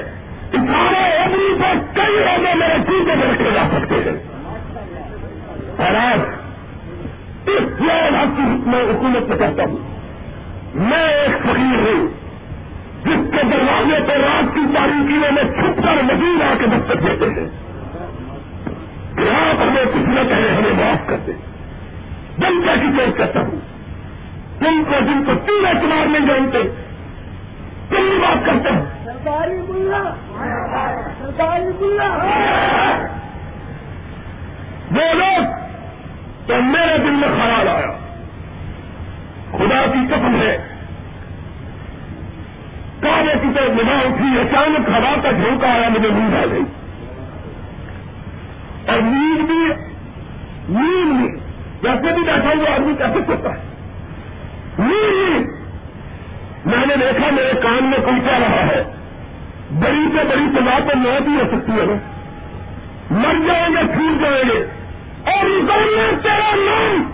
اٹھارہ 0.52 1.20
ابری 1.20 1.56
پر 1.58 1.74
کئی 1.94 2.16
روزے 2.16 2.54
میرے 2.54 2.74
چیزیں 2.86 3.16
میں 3.16 3.32
رکھے 3.32 3.50
جا 3.54 3.62
سکتے 3.72 3.94
ہیں۔ 3.94 4.36
اور 5.78 5.94
آج 5.94 6.20
اس 7.46 8.66
میں 8.66 8.82
حکومت 8.82 9.28
سے 9.28 9.38
کہتا 9.38 9.62
ہوں۔ 9.62 9.76
میں 10.74 11.08
ایک 11.08 11.42
فقیر 11.42 11.80
ہوں، 11.80 12.06
جس 13.04 13.30
کے 13.30 13.42
دروازے 13.52 13.98
پہ 14.06 14.12
رات 14.12 14.54
کی 14.54 14.60
تاریخیوں 14.74 15.32
میں 15.32 15.42
چھپ 15.42 15.82
کر 15.82 16.02
مزید 16.02 16.42
آ 16.42 16.54
کے 16.58 16.66
دستک 16.66 17.06
دیتے 17.06 17.40
ہیں۔ 17.40 17.65
کہ 19.16 19.30
آپ 19.30 19.62
ہمیں 19.62 19.84
کچھ 19.84 20.08
نہ 20.08 20.28
کہیں 20.28 20.56
ہمیں 20.56 20.84
معاف 20.84 21.08
کر 21.08 21.16
دیں۔ 21.26 21.34
جنتا 22.38 22.74
کی 22.74 22.86
چیز 22.98 23.16
کرتا 23.16 23.40
ہوں۔ 23.40 23.76
تم 24.58 24.84
کو 24.84 24.94
جن 25.00 25.24
کو 25.24 25.34
تین 25.34 25.66
اعتبار 25.66 26.06
نہیں 26.06 26.26
جانتے؟ 26.26 26.58
تم 27.88 27.96
بھی 27.96 28.18
بات 28.18 28.44
سرکاری 31.18 31.64
ملا۔ 31.78 32.08
وہ 34.90 35.14
لوگ 35.14 35.44
تو 36.46 36.62
میرے 36.62 36.98
دل 36.98 37.10
میں 37.10 37.28
خیال 37.28 37.68
آیا۔ 37.68 37.92
خدا 39.52 39.86
کی 39.92 40.06
قسم 40.10 40.42
ہے۔ 40.42 40.68
کالے 43.00 43.34
کی 43.42 43.48
طرف 43.54 43.70
نگاہ 43.70 44.00
اٹھی 44.04 44.40
اچانک 44.40 44.88
ہوا 44.88 45.14
کا 45.22 45.30
جھونکا 45.30 45.72
آیا 45.72 45.88
مجھے 45.88 46.08
نیند 46.08 46.34
آ 46.34 46.46
گئی۔ 46.50 46.62
اور 48.86 48.98
نیند 48.98 49.46
بھی 49.46 49.68
نیند 50.68 51.20
بھی۔ 51.20 51.38
جیسے 51.82 52.14
بھی 52.14 52.22
بیٹھا 52.22 52.50
ہوا 52.56 52.74
آدمی 52.74 52.94
کیسے 52.98 53.18
سوتا 53.26 53.50
ہے؟ 53.50 53.62
نیند 54.78 55.46
میں 56.66 56.86
نے 56.86 56.96
دیکھا 56.96 57.30
میرے 57.30 57.52
کان 57.62 57.84
میں 57.84 57.98
کوئی 57.98 58.20
کیا 58.20 58.38
رہا 58.38 58.66
ہے۔ 58.66 58.82
بڑی 59.70 60.16
سے 60.16 60.24
بڑی 60.24 60.44
سزا 60.52 60.78
تو 60.78 60.98
موت 60.98 61.28
ہی 61.28 61.34
ہو 61.34 61.44
سکتی 61.52 61.72
ہے۔ 61.72 61.98
مر 63.10 63.46
جائیں 63.46 63.68
گے 63.70 63.94
چھوٹ 63.94 64.22
جائیں 64.22 64.44
گے۔ 64.44 64.66
اور 65.30 65.44
میں 65.44 66.12
تیرا 66.22 66.54
نام 66.54 67.12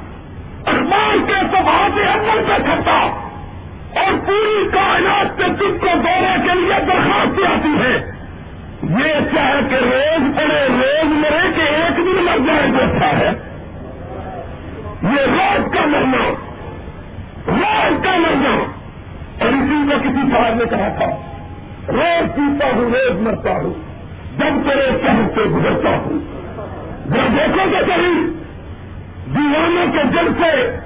اخبار 0.67 1.27
کے 1.27 1.57
سبھا 1.57 1.89
سے 1.95 2.03
عمل 2.03 2.45
پہ 2.47 2.63
کرتا 2.63 2.93
اور 4.01 4.27
پوری 4.27 4.69
کائنات 4.73 5.27
سے 5.37 5.43
تم 5.43 5.79
کو 5.81 5.87
دورے 5.87 6.37
کے 6.43 6.61
لیے 6.61 6.85
درخواست 6.87 7.47
آتی 7.47 7.83
ہے۔ 7.83 8.11
یہ 8.83 9.15
چاہے 9.35 9.61
کہ 9.71 9.75
روز 9.75 10.37
پڑے، 10.37 10.69
روز 10.69 11.05
مرے 11.05 11.53
کہ 11.57 11.61
ایک 11.61 11.62
دن 12.03 12.25
مر 12.25 12.47
جائے 12.47 12.69
جو 12.69 13.01
ہے۔ 13.01 13.31
یہ 15.03 15.21
روز 15.21 15.75
کا 15.75 15.87
مرنا 15.87 16.29
روز 17.47 18.05
کا 18.05 18.11
مرنا۔ 18.17 18.73
اور 19.41 19.49
اسی 19.49 19.91
کو 19.91 19.99
کسی 20.03 20.31
سوال 20.31 20.59
نے 20.59 20.65
کہا 20.65 20.89
تھا، 20.99 21.07
روز 21.89 22.37
پیتا 22.37 22.67
ہوں، 22.67 22.91
روز 22.91 23.21
مرتا 23.21 23.51
ہوں، 23.51 23.75
جب 24.39 24.69
کرے 24.69 24.91
شہر 25.03 25.35
سے 25.35 25.41
گزرتا 25.41 25.91
ہوں۔ 25.91 26.19
جب 27.07 27.37
دیکھو 27.37 27.71
گے 27.71 27.79
کبھی، 27.81 28.33
دیوانوں 29.35 29.93
کے 29.93 29.99
جل 30.13 30.43
سے، 30.43 30.79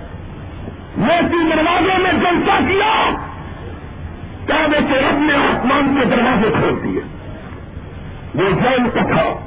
موتی 0.96 1.50
دروازے 1.52 1.98
میں 1.98 2.12
جلسہ 2.12 2.68
کیا 2.68 3.10
کیا 4.46 4.66
کے 4.70 5.00
رب 5.00 5.18
نے 5.18 5.34
آسمان 5.34 5.96
کے 6.00 6.06
دروازے 6.06 6.48
کھول 6.60 6.82
دیے۔ 6.84 7.00
وہ 8.34 8.50
جیل 8.50 8.90
کا 8.94 9.02
تھا۔ 9.02 9.45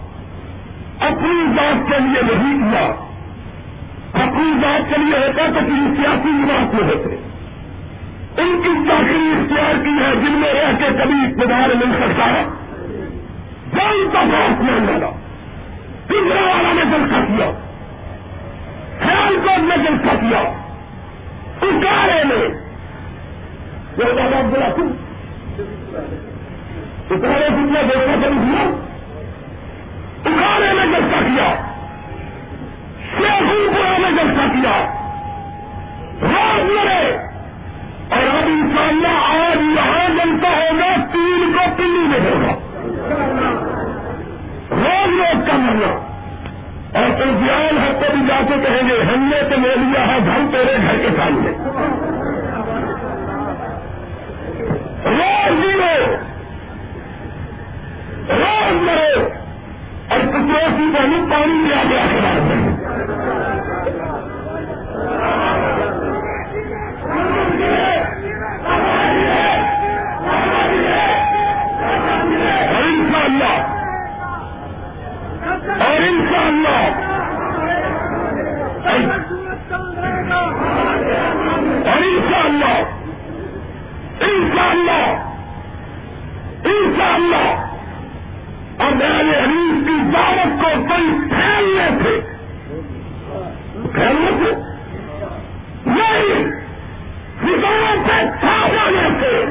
اپنی 0.99 1.53
ذات 1.55 1.91
کے 1.91 1.99
لیے 1.99 2.35
نہیں 2.35 2.71
دیا 2.71 2.85
اپنی 4.13 4.53
ذات 4.61 4.89
کے 4.89 5.01
لیے 5.01 5.17
ہوتا 5.17 5.45
تو 5.45 5.59
کسی 5.59 5.95
سیاسی 5.95 6.29
نواز 6.29 6.73
میں 6.73 6.83
ہوتے۔ 6.83 7.15
ان 8.41 8.61
کی 8.63 8.89
چاکری 8.89 9.31
اختیار 9.31 9.83
کی 9.83 9.89
ہے 9.89 10.15
جن 10.15 10.31
میں 10.31 10.53
رہ 10.53 10.71
کے 10.79 10.85
کبھی 11.03 11.25
اقتدار 11.25 11.69
مل 11.75 11.95
سکتا 11.99 12.25
ہے 12.25 12.43
جن 13.73 14.09
کا 14.13 14.23
ساتھ 14.31 14.61
میں 14.61 14.79
ڈالا 14.79 15.09
پنجرا 16.07 16.41
والا 16.41 16.73
نے 16.73 16.81
جلسہ 16.85 17.15
کیا۔ 17.15 17.51
خیال 18.99 19.35
کو 19.35 19.61
نے 19.61 19.77
جلسہ 19.77 20.15
کیا۔ 20.15 20.53
ٹکارے 21.59 22.23
نے 22.23 22.45
وہ 23.97 24.13
دادا 24.13 24.41
بولا 24.41 24.69
تم 24.75 24.91
اتارے 27.09 27.47
تم 27.47 27.69
نے 27.71 27.83
دیکھا 27.83 28.15
کبھی 28.15 28.88
اگانے 30.25 30.73
میں 30.73 30.85
جلسہ 30.85 31.15
کیا۔ 31.15 31.55
سیاسی 33.17 33.69
پورا 33.75 33.97
میں 33.97 34.11
جلسہ 34.11 34.53
کیا۔ 34.53 34.93
رات 36.21 36.69
لڑے۔ 36.69 37.15
اور 38.09 38.27
اب 38.27 38.43
انشاءاللہ 38.45 39.07
آج 39.07 39.57
یہاں 39.57 40.09
جلسہ 40.09 40.47
ہوگا، 40.47 40.95
تین 41.11 41.53
کو 41.53 41.75
پلی 41.77 42.07
میں 42.07 42.19
ہوگا۔ 42.19 42.53
روز 44.71 45.19
روز 45.19 45.47
کا 45.47 45.57
مرنا۔ 45.57 46.09
اور 46.99 47.19
تو 47.19 47.25
جان 47.25 47.77
ہے 47.77 47.93
تو 47.93 48.17
بھی 48.17 48.27
جا 48.27 48.41
کے 48.47 48.53
کہیں 48.53 48.89
گے، 48.89 49.03
ہم 49.03 49.23
نے 49.23 49.49
تو 49.49 49.61
لے 49.61 49.75
لیا 49.75 50.07
ہے 50.07 50.17
گھر 50.25 50.39
تیرے 50.51 50.77
گھر 50.77 50.97
کے 50.97 51.07
سامنے۔ 51.17 51.51
روز 55.05 55.63
جیو۔ 55.63 56.15
روز 58.35 58.81
مرو۔ 58.81 59.38
اور 60.09 60.19
کسی 60.33 60.55
ایسی 60.59 60.85
پہلو 60.93 61.25
پانی 61.29 61.57
لیا 61.63 61.83
گیا 61.89 62.05
خراب 62.11 62.51
ہے 62.51 62.57
اور 72.69 72.83
ان 72.83 73.05
شاء 73.11 73.23
اللہ 73.23 73.57
اور 75.81 76.01
ان 76.01 76.19
شاء 76.29 76.43
اللہ 76.43 76.87
اور 81.85 82.01
ان 82.01 82.19
شاء 82.29 82.43
اللہ 82.43 82.77
ان 86.65 87.58
اور 88.79 88.91
میرے 88.91 89.39
حریف 89.39 89.87
کی 89.87 90.11
دعوت 90.13 90.63
کو 90.63 90.83
کئی 90.89 91.29
پھیلنے 91.29 91.89
تھے۔ 92.03 92.19
پھیلنے 93.93 94.31
سے 94.31 94.51
نہیں 95.85 96.51
فضاؤں 97.39 98.03
سے 98.07 98.29
چھا 98.39 98.67
جانے 98.67 99.19
تھے۔ 99.19 99.45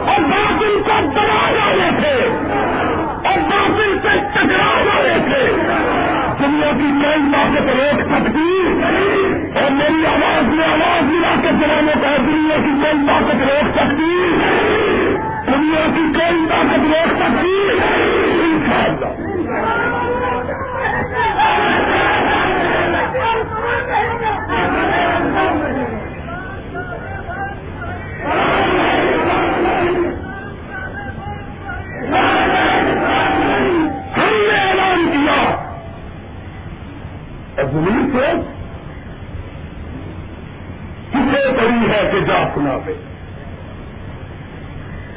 اور 0.00 0.20
باطل 0.20 0.82
کو 0.84 1.00
دبا 1.00 1.50
جانے 1.50 2.00
تھے۔ 2.00 2.28
اور 3.28 3.38
باطل 3.38 3.98
سے 4.02 4.08
ٹکرا 4.34 4.82
جانے 4.84 5.16
تھے۔ 5.24 5.52
دنیا 6.38 6.70
کی 6.72 7.02
کئی 7.02 7.18
باتیں 7.18 7.60
تو 7.60 7.78
روک 7.78 8.00
سکتی 8.00 8.64
اور 9.60 9.70
میری 9.70 10.06
آواز 10.06 10.44
میں 10.44 10.66
آواز 10.66 11.02
ملا 11.02 11.34
کے 11.42 11.48
چلانے 11.48 11.92
کا 12.02 12.16
دنیا 12.16 12.56
کی 12.56 12.82
کئی 12.82 12.94
باتیں 12.94 13.46
روک 13.46 13.78
سکتی 13.78 14.34
دنیا 15.46 15.86
کی 15.94 16.02
کوئی 16.14 16.46
طاقت 16.48 16.84
روک 16.84 17.10
سکتی 17.18 17.52
کیا۔ 17.68 17.88
ہے 41.90 42.78
پہ 42.84 43.13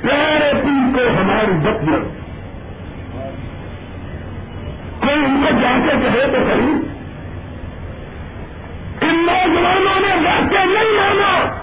پیارے 0.07 0.53
پیر 0.53 0.95
کو 0.95 1.21
ہماری 1.21 1.51
بکیت 1.51 2.17
کوئی 5.01 5.25
ان 5.25 5.45
کو 5.45 5.61
جا 5.61 5.77
کے 5.85 5.91
کہے 5.91 6.27
تو 6.27 6.37
صحیح۔ 6.49 6.97
ان 9.01 9.25
نوجوانوں 9.25 9.99
نے 9.99 10.29
واقعہ 10.29 10.65
نہیں 10.65 10.99
مانا۔ 10.99 11.57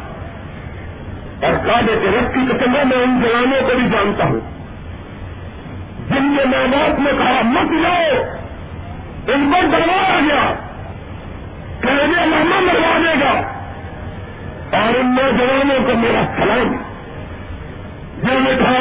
اور 1.47 1.67
کاجے 1.67 1.99
کے 2.03 2.09
رقص 2.09 2.35
کی 2.35 2.41
قسم 2.51 2.71
میں 2.71 2.97
ان 2.97 3.23
جوانوں 3.23 3.69
کو 3.69 3.75
بھی 3.79 3.89
جانتا 3.93 4.25
ہوں۔ 4.25 4.41
جن 6.09 6.37
کے 6.37 6.45
ماں 6.45 6.67
باپ 6.67 7.01
نے 7.01 7.11
کہا، 7.19 7.41
مت 7.45 7.71
جاؤ۔ 7.83 8.23
ان 9.35 9.53
کو 9.53 9.61
ڈروایا 9.61 10.21
گیا۔ 10.21 10.55
کہ 11.81 11.89
ماما 12.07 12.61
مروا 12.61 12.99
دے 12.99 13.25
گا۔ 13.25 13.41
اور 14.79 14.95
ان 14.95 15.17
نوجوانوں 15.23 15.87
کو 15.87 15.99
میرا 15.99 16.25
سلام۔ 16.37 16.94
جو 18.23 18.39
نے 18.39 18.55
کہا 18.59 18.77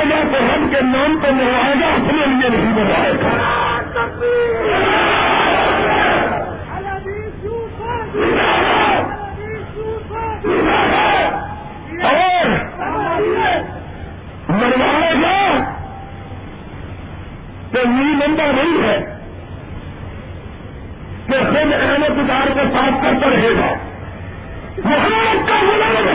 اللہ 0.00 0.22
تو 0.32 0.44
ہم 0.44 0.68
کے 0.70 0.80
نام 0.80 1.18
پر 1.22 1.30
مواجہ 1.30 1.84
اپنے 1.84 2.26
لیے 2.26 2.48
نہیں 2.48 2.74
بنائے 2.74 3.12
گا 3.22 3.60
اور 12.02 12.46
مواجہ 14.48 15.62
تو 17.72 17.84
نمبر 17.86 18.52
نہیں 18.52 18.82
ہے 18.82 18.98
کہ 21.26 21.38
خود 21.38 21.72
احمد 21.72 22.18
ادار 22.18 22.46
کے 22.46 22.62
ساتھ 22.72 23.04
کرتا 23.04 23.30
رہے 23.30 23.50
گا۔ 23.58 23.74
محمد 24.84 25.48
کا 25.48 25.54
ہونا 25.54 26.09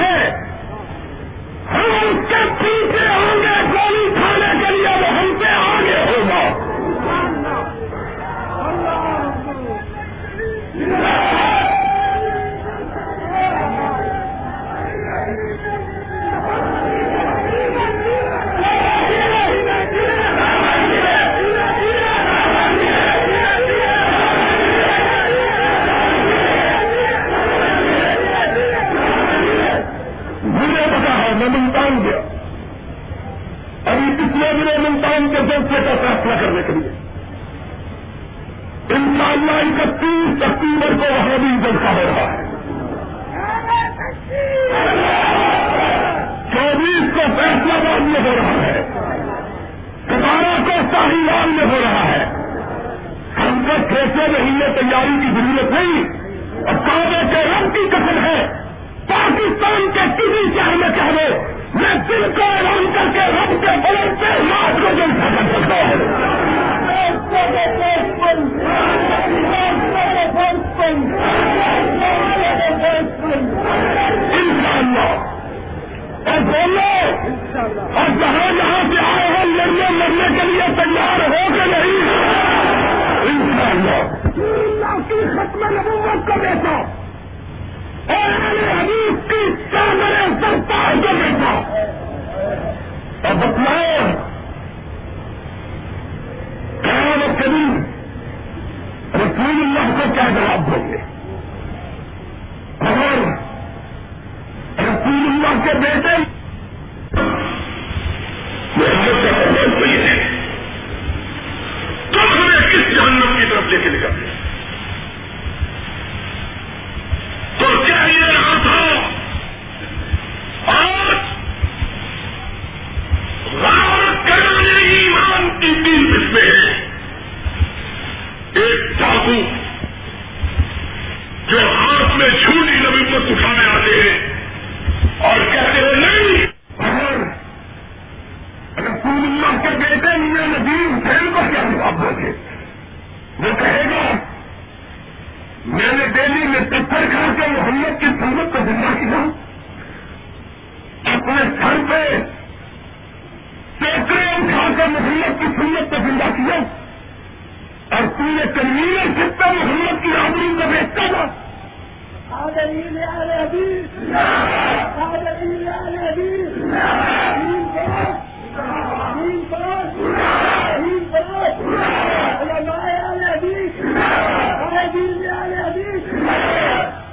دو 54.28 54.32
مہینے 54.32 54.66
تیاری 54.80 55.22
کی 55.22 55.28
ضرورت 55.32 55.72
نہیں۔ 55.72 56.04
اور 56.68 56.74
کعبے 56.74 57.36
کے 57.36 57.44
رب 57.44 57.74
کی 57.74 57.90
قسم 57.90 58.26
ہے، 58.26 58.48
پاکستان 59.08 59.92
کے 59.94 60.00
کسی 60.18 60.56
شہر 60.56 60.76
میں 60.76 60.90
چاہے 60.90 61.56
میں 61.74 61.96
دل 61.96 62.32
کو 62.36 62.44
اعلان 62.44 62.92
کر 62.94 63.08
کے 63.14 63.20
رب 63.20 63.62
کے 63.62 63.68
بلند 63.68 64.20
سے 64.20 64.26
رات 64.26 64.82
کو 64.82 64.90
جلسہ 64.96 65.36
کر 65.36 65.60
سکتا 65.60 65.76
ہوں۔ 65.76 65.95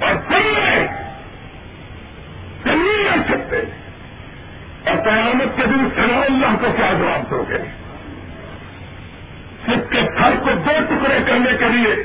اور 0.01 0.15
سنگے 0.29 0.87
کنوینر 2.63 3.23
سکتے 3.29 3.61
اور 4.89 4.97
قیامت 4.97 5.57
کے 5.57 5.65
دن 5.65 5.89
سنا 5.95 6.21
اللہ 6.21 6.55
کو 6.61 6.67
کیا 6.77 6.93
جواب 6.99 7.31
دو 7.31 7.43
گے؟ 7.49 7.57
سکھ 9.67 9.91
کے 9.91 10.01
گھر 10.01 10.35
کو 10.43 10.49
دو 10.53 10.71
ٹکڑے 10.89 11.19
کرنے 11.27 11.57
کے 11.59 11.69
لیے 11.69 11.95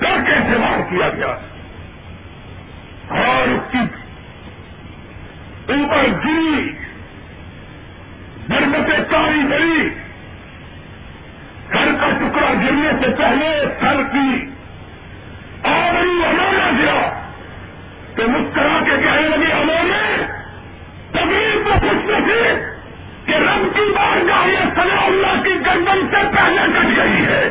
کیسے 0.00 0.56
وار 0.56 0.80
کیا 0.90 1.08
گیا؟ 1.08 1.45
اور 3.24 3.48
اس 3.48 3.72
کی 3.72 3.78
اوپر 5.72 6.06
گری 6.24 6.72
بربت 8.48 9.10
کاری 9.10 9.42
گری 9.50 9.88
گھر 11.72 11.88
کا 12.00 12.10
ٹکڑا 12.10 12.52
گرنے 12.52 12.90
سے 13.00 13.10
پہلے 13.18 13.64
سر 13.80 14.02
کی 14.12 14.50
اور 15.62 15.94
ہمارا 15.94 16.70
گیا 16.78 17.10
تو 18.16 18.28
مسکرا 18.28 18.78
کے 18.84 18.96
کہنے 19.04 19.36
لگے 19.36 19.52
ہمارے 19.52 20.26
تبھی 21.12 21.62
تو 21.64 21.70
خوش 21.72 22.10
نصیب 22.10 22.64
کہ 23.26 23.34
رب 23.34 23.74
کی 23.74 23.92
بار 23.96 24.48
یہ 24.48 24.64
سنا 24.74 25.00
اللہ 25.00 25.42
کی 25.44 25.54
گردن 25.66 26.06
سے 26.10 26.36
پہلے 26.36 26.66
کٹ 26.74 26.96
گئی 26.96 27.24
ہے۔ 27.26 27.50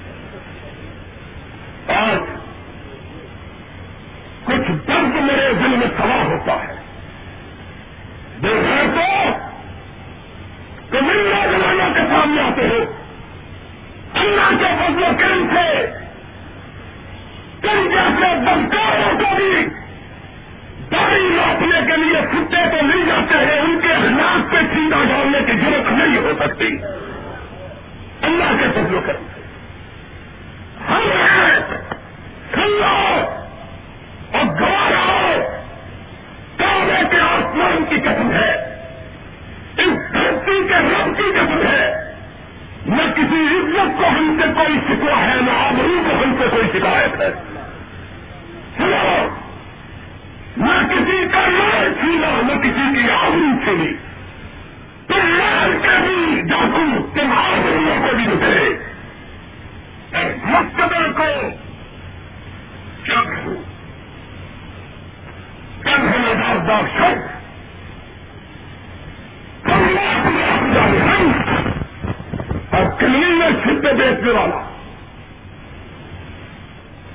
کلین 73.00 73.40
میں 73.40 73.50
چھپے 73.64 73.94
بیچنے 73.94 74.32
والا۔ 74.32 74.70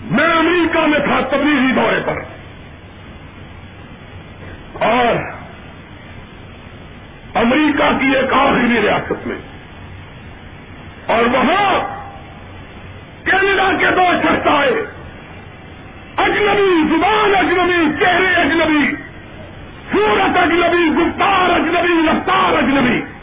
میں 0.05 0.37
امریکہ 0.37 0.80
میں 0.80 0.99
تھا 0.99 1.20
تبلیغی 1.30 1.72
دورے 1.72 2.01
پر۔ 2.07 2.16
اور 4.85 5.16
امریکہ 7.35 7.99
کی 8.01 8.16
ایک 8.16 8.32
آخری 8.32 8.82
ریاست 8.82 9.26
میں۔ 9.26 9.37
اور 11.07 11.24
وہاں 11.24 11.78
کینیڈا 13.24 13.70
کے 13.78 13.87
دو 13.91 14.12
شخص 14.22 14.47
آئے۔ 14.47 14.70
اجنبی 16.16 16.97
زبان 16.97 17.35
اجنبی، 17.35 18.05
چہرے 18.05 18.35
اجنبی 18.35 18.95
سورت 19.93 20.37
اجنبی، 20.37 21.03
گفتار 21.03 21.51
اجنبی، 21.51 22.11
رفتار 22.11 22.59
اجنبی۔ 22.59 23.14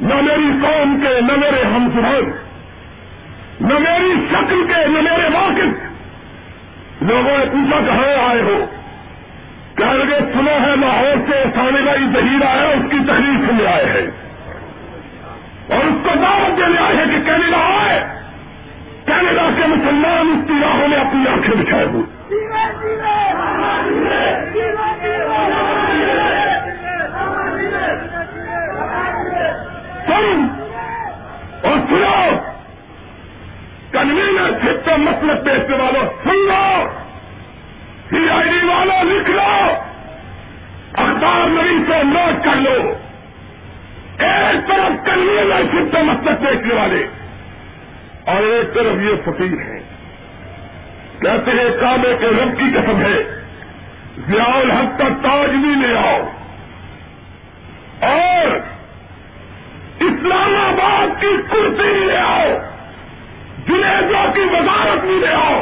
نہ 0.00 0.14
میری 0.14 0.50
قوم 0.62 1.00
کے، 1.02 1.20
نہ 1.20 1.32
میرے 1.36 1.64
ہم 1.64 1.88
زبان 1.94 2.30
نہ 3.60 3.78
میری 3.78 4.14
شکل 4.30 4.66
کے، 4.66 4.86
نہ 4.86 5.00
میرے 5.00 5.28
واقف۔ 5.32 5.90
لوگوں 7.02 7.38
نے 7.38 7.44
پوچھا 7.44 7.78
کہاں 7.86 8.28
آئے 8.28 8.42
ہو۔ 8.42 8.66
کہہ 9.76 9.84
لگے، 9.84 10.18
سنا 10.20 10.52
ہے 10.52 10.76
لاہور 10.76 11.30
سے 11.30 11.44
سانے 11.54 11.80
کا 11.84 12.20
ظہیر 12.20 12.46
آیا، 12.46 12.68
اس 12.68 12.90
کی 12.90 12.98
تحریر 13.06 13.48
سننے 13.48 13.66
آئے 13.66 13.84
ہیں۔ 13.84 14.10
اور 15.74 15.84
اس 15.84 15.94
کو 16.02 16.10
دعوت 16.22 16.58
دینے 16.58 16.80
آئے 16.80 16.96
ہیں 16.96 17.04
کہ 17.04 17.30
کینیڈا 17.30 17.86
آئے۔ 17.86 18.04
کینیڈا 19.06 19.48
کے 19.60 19.66
مسلمان 19.66 20.32
اس 20.32 20.48
کی 20.48 20.54
راہوں 20.62 20.88
میں 20.88 20.98
اپنی 20.98 21.28
آنکھیں 21.32 21.54
بچھائے 21.54 21.84
ہوئے۔ 21.84 22.20
سن 30.10 30.48
اور 31.62 31.78
سنو 31.88 32.38
کنوینر 33.92 34.50
چھپتے 34.50 34.96
مسلک 34.96 35.42
بیچنے 35.42 35.76
والوں 35.76 36.04
سن 36.24 36.36
لو۔ 36.36 36.88
سی 38.10 38.30
آئی 38.30 38.48
ڈی 38.48 38.66
والوں 38.66 39.04
لکھ 39.04 39.30
لو۔ 39.30 39.74
اخبار 40.92 41.48
نبی 41.48 41.92
سے 41.92 42.02
نوٹ 42.02 42.44
کر 42.44 42.56
لو۔ 42.56 42.92
ایک 44.18 44.68
طرف 44.68 45.06
کرنے 45.06 45.44
میں 45.44 45.62
صرف 45.72 45.94
مستق 45.94 46.42
دیکھنے 46.42 46.74
والے 46.74 47.06
اور 48.24 48.42
ایک 48.42 48.74
طرف 48.74 49.02
یہ 49.02 49.14
فقیر 49.24 49.60
ہے۔ 49.60 49.80
کہتے 51.20 51.50
ہیں، 51.50 51.80
کعبے 51.80 52.16
کے 52.20 52.26
رب 52.26 52.58
کی 52.58 52.64
قسم 52.74 53.00
ہے۔ 53.00 53.44
ضیاء 54.28 54.56
الحق 54.56 54.98
کا 54.98 55.08
تاج 55.22 55.50
بھی 55.50 55.86
لے 55.86 55.98
آؤ۔ 55.98 56.22
اور 58.00 58.69
اسلام 60.20 60.56
آباد 60.56 61.20
کی 61.20 61.26
کرسی 61.50 62.04
لے 62.04 62.16
آؤ 62.16 62.46
جنیزوں 63.68 64.32
کی 64.34 64.40
وزارت 64.40 65.00
بھی 65.00 65.14
لے 65.14 65.28
آؤ۔ 65.28 65.60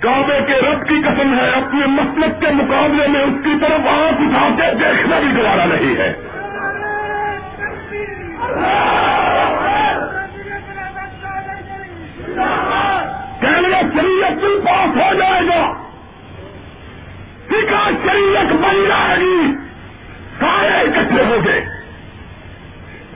کعبے 0.00 0.40
کے 0.46 0.52
رب 0.52 0.88
کی 0.88 0.94
قسم 1.02 1.38
ہے 1.38 1.50
اپنے 1.50 1.86
مسلک 1.86 2.40
کے 2.40 2.46
مقابلے 2.52 3.06
میں 3.06 3.20
اس 3.20 3.44
کی 3.44 3.54
طرف 3.60 3.86
آنکھ 3.86 4.22
اٹھا 4.22 4.48
کے 4.56 4.74
دیکھنا 4.74 5.18
بھی 5.18 5.42
گوارا 5.42 5.64
نہیں 5.64 5.96
ہے۔ 5.96 6.12
کہنے 13.40 13.68
شریعت 13.94 14.32
بل 14.32 14.60
پاس 14.66 14.96
ہو 14.96 15.14
جائے 15.14 15.46
گا۔ 15.46 15.72
سکھا 17.46 17.90
شریعت 17.90 18.52
بن 18.52 18.84
جائے 18.88 19.20
گی۔ 19.20 19.52
سارے 20.40 20.68
اکٹھے 20.68 21.24
ہو 21.24 21.44
گئے۔ 21.44 21.71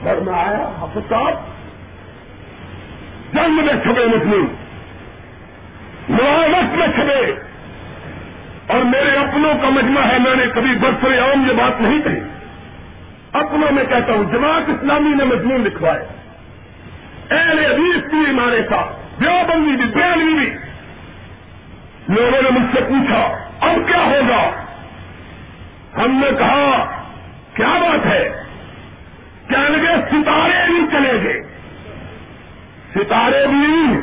گھر 0.07 0.19
میں 0.19 0.33
آیا 0.33 0.67
حافظ 0.79 1.09
صاحب 1.09 1.33
جنگ 3.33 3.53
میں 3.53 3.73
چھپے 3.83 4.05
مسلم 4.05 4.47
وقت 6.53 6.77
میں 6.77 6.87
چھپے۔ 6.87 7.31
اور 8.67 8.83
میرے 8.83 9.11
اپنوں 9.11 9.53
کا 9.61 9.69
مجمع 9.69 10.01
ہے، 10.01 10.19
میں 10.19 10.35
نے 10.35 10.45
کبھی 10.55 10.75
برسر 10.75 11.19
عام 11.19 11.47
یہ 11.47 11.53
بات 11.53 11.81
نہیں 11.81 12.01
کہی۔ 12.01 12.19
اپنوں 13.33 13.71
میں 13.71 13.83
کہتا 13.83 14.13
ہوں، 14.13 14.23
جماعت 14.23 14.69
اسلامی 14.69 15.09
نے 15.09 15.23
مضمون 15.23 15.61
لکھوائے۔ 15.61 16.07
اہل 17.31 17.59
حدیث 17.59 18.09
بھی 18.09 18.19
ہمارے 18.29 18.61
ساتھ 18.69 19.23
دیوبندی 19.23 19.75
بھی، 19.75 19.85
بیانوی 19.85 20.33
بھی۔ 20.33 20.53
لوگوں 22.07 22.41
نے 22.41 22.49
مجھ 22.49 22.75
سے 22.75 22.81
پوچھا، 22.81 23.37
اب 23.59 23.75
کیا 23.87 24.05
ہوگا؟ 24.05 24.65
ہم 25.97 26.11
نے 26.11 26.37
کہا، 26.37 26.85
کیا 27.53 27.69
بات 27.69 28.05
ہے؟ 28.05 28.46
کیا 29.49 29.69
لگے 29.69 29.95
ستارے 30.11 30.65
بھی 30.67 30.87
چلے 30.91 31.13
گے۔ 31.23 31.41
ستارے 32.95 33.47
بھی 33.47 33.97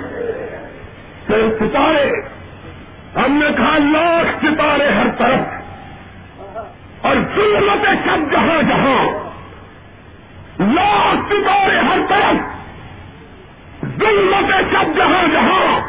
ستارے۔ 1.60 2.10
ہم 3.16 3.32
نے 3.32 3.46
کہا، 3.56 3.78
لاکھ 3.78 4.44
ستارے 4.44 4.88
ہر 4.88 5.06
طرف۔ 5.18 5.40
اور 7.02 7.16
ظلمت 7.34 7.86
سب 8.04 8.32
جہاں 8.32 8.62
جہاں۔ 8.62 9.06
لاکھ 10.60 11.32
ستارے 11.32 11.78
ہر 11.78 11.98
طرف۔ 12.08 12.36
ظلمت 13.98 14.54
سب 14.72 14.96
جہاں 14.96 15.32
جہاں۔ 15.32 15.80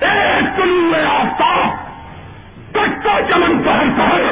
ایک 0.00 0.60
میں 0.66 1.04
آفتاب 1.04 1.66
کٹتا 2.72 3.18
چمن 3.30 3.62
پہر 3.62 3.84
پہر۔ 3.96 4.22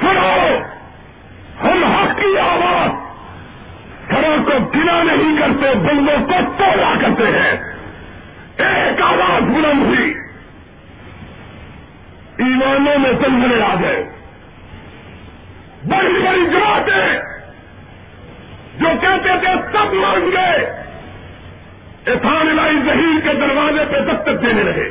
سنو 0.00 0.58
ہم 1.64 1.84
حق 1.84 2.18
کی 2.18 2.38
آواز 2.38 2.77
گنا 4.58 5.02
نہیں 5.02 5.38
کرتے، 5.38 5.74
بندوں 5.74 6.26
کو 6.26 6.52
توڑا 6.58 6.94
کرتے 7.00 7.24
ہیں۔ 7.24 7.78
ایک 8.56 9.02
آواز 9.02 9.42
بلند 9.42 9.86
ہوئی۔ 9.86 10.14
ایمانوں 12.38 12.98
میں 12.98 13.12
سنگنے 13.22 13.62
آ 13.62 13.74
گئے۔ 13.82 14.08
بڑی 15.84 16.12
بڑی 16.12 16.46
جماعتیں 16.50 17.18
جو 18.80 18.88
کہتے 19.00 19.28
تھے، 19.40 19.78
سب 19.78 19.94
مان 19.94 20.30
گئے۔ 20.32 20.84
اتھان 22.06 22.46
لائی 22.46 22.76
ظہیر 22.84 23.28
کے 23.28 23.34
دروازے 23.34 23.84
پہ 23.84 24.00
دستک 24.00 24.46
دینے 24.46 24.62
لگے۔ 24.62 24.90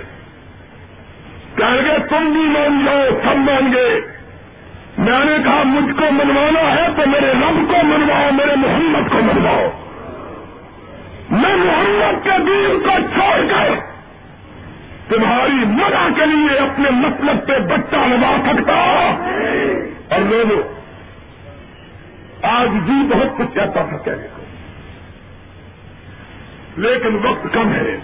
کہیں 1.55 1.85
گے 1.85 1.97
تم 2.09 2.25
بھی 2.31 2.41
مان 2.41 2.85
جاؤ 2.85 3.03
سب 3.23 3.37
مان 3.37 3.73
گئے۔ 3.73 4.16
میں 4.97 5.25
نے 5.25 5.43
کہا، 5.43 5.63
مجھ 5.63 5.95
کو 5.95 6.11
منوانا 6.11 6.75
ہے 6.75 6.87
تو 6.95 7.09
میرے 7.09 7.31
رب 7.31 7.71
کو 7.71 7.83
منواؤ، 7.83 8.31
میرے 8.31 8.55
محمد 8.55 9.11
کو 9.11 9.17
منواؤ۔ 9.21 9.69
میں 11.31 11.55
محمد 11.55 12.23
کے 12.23 12.29
دین 12.29 12.79
کو 12.83 13.13
چھوڑ 13.13 13.47
کر 13.49 13.69
تمہاری 15.07 15.65
مدع 15.65 16.07
کے 16.19 16.25
لیے 16.25 16.57
اپنے 16.57 16.89
مطلب 16.89 17.47
پہ 17.47 17.59
بچہ 17.59 17.95
لگا 17.95 18.35
سکتا 18.45 18.73
اور 20.15 20.19
لوگوں، 20.19 20.63
آج 22.41 22.69
بھی 22.69 23.15
بہت 23.15 23.37
کچھ 23.37 23.55
کہتا 23.55 23.81
تھا 23.83 23.97
کہنے 23.97 24.27
کو۔ 24.35 24.43
لیکن 26.81 27.27
وقت 27.27 27.53
کم 27.53 27.73
ہے۔ 27.73 27.97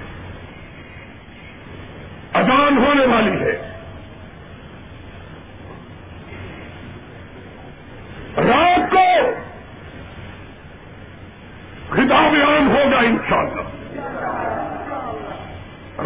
اذان 2.33 2.77
ہونے 2.77 3.05
والی 3.05 3.31
ہے۔ 3.31 3.72
رات 8.37 8.91
کو 8.91 9.31
خطاب 11.89 12.35
عام 12.47 12.69
ہوگا 12.69 12.97
انشاءاللہ۔ 12.97 13.61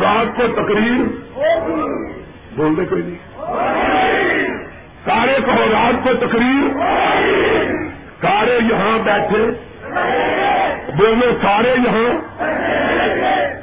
رات 0.01 0.38
کو 0.38 0.47
تقریر 0.47 1.01
بول 2.55 2.78
دے 2.78 2.86
کوئی 2.86 3.01
نہیں 3.01 3.17
سارے 5.05 5.38
کہو 5.45 5.65
رات 5.71 6.03
کو 6.03 6.28
تقریر۔ 6.28 6.78
سارے 8.21 8.59
یہاں 8.71 8.99
بیٹھے۔ 8.99 9.51
بولو 10.97 11.39
سارے 11.41 11.75
یہاں۔ 11.86 12.38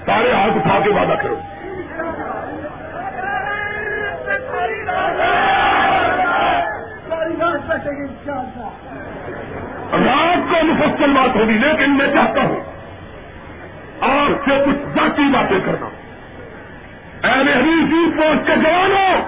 سارے 0.06 0.32
ہاتھ 0.32 0.52
اٹھا 0.56 0.78
کے 0.84 0.90
وعدہ 0.90 1.22
کرو۔ 1.22 1.40
رات 9.92 10.50
کو 10.50 10.64
مفصل 10.64 11.12
بات 11.12 11.36
ہوگی، 11.36 11.52
لیکن 11.52 11.96
میں 11.96 12.06
چاہتا 12.06 12.40
ہوں 12.40 12.60
آپ 14.00 14.48
سے 14.48 14.64
کچھ 14.66 14.98
ذاتی 14.98 15.22
باتیں 15.32 15.58
کرنا۔ 15.64 15.88
اہل 17.28 17.48
حدیثی 17.48 18.10
پوسٹ 18.16 18.46
کے 18.46 18.56
جوانوں، 18.56 19.22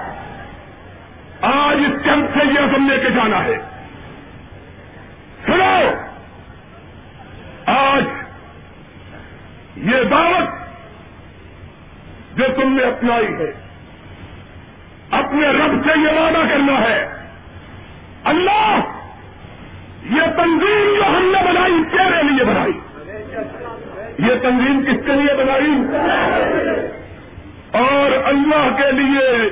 آج 1.43 1.77
اس 1.87 2.05
کیمپ 2.05 2.39
سے 2.39 2.47
یہ 2.47 2.59
ہم 2.59 2.89
لے 2.91 2.99
کے 2.99 3.11
جانا 3.11 3.45
ہے۔ 3.45 3.59
سنو، 5.47 5.91
آج 7.67 8.05
یہ 9.77 10.05
دعوت 10.11 10.49
جو 12.39 12.45
تم 12.57 12.73
نے 12.73 12.83
اپنائی 12.83 13.27
ہے، 13.27 13.53
اپنے 15.11 15.49
رب 15.49 15.85
سے 15.85 16.01
یہ 16.01 16.21
وعدہ 16.21 16.49
کرنا 16.49 16.81
ہے۔ 16.81 17.26
اللہ، 18.27 18.79
یہ 20.05 20.27
تنظیم 20.37 20.95
جو 20.97 21.05
ہم 21.05 21.33
نے 21.33 21.53
بنائی 21.53 21.85
تیرے 21.91 22.23
لیے 22.23 22.45
بنائی۔ 22.45 22.73
یہ 24.19 24.35
تنظیم 24.43 24.85
کس 24.85 25.07
کے 25.07 25.13
لیے 25.13 25.35
بنائی؟ 25.35 25.97
اور 27.73 28.27
اللہ 28.27 28.77
کے 28.77 28.93
لیے 28.93 29.51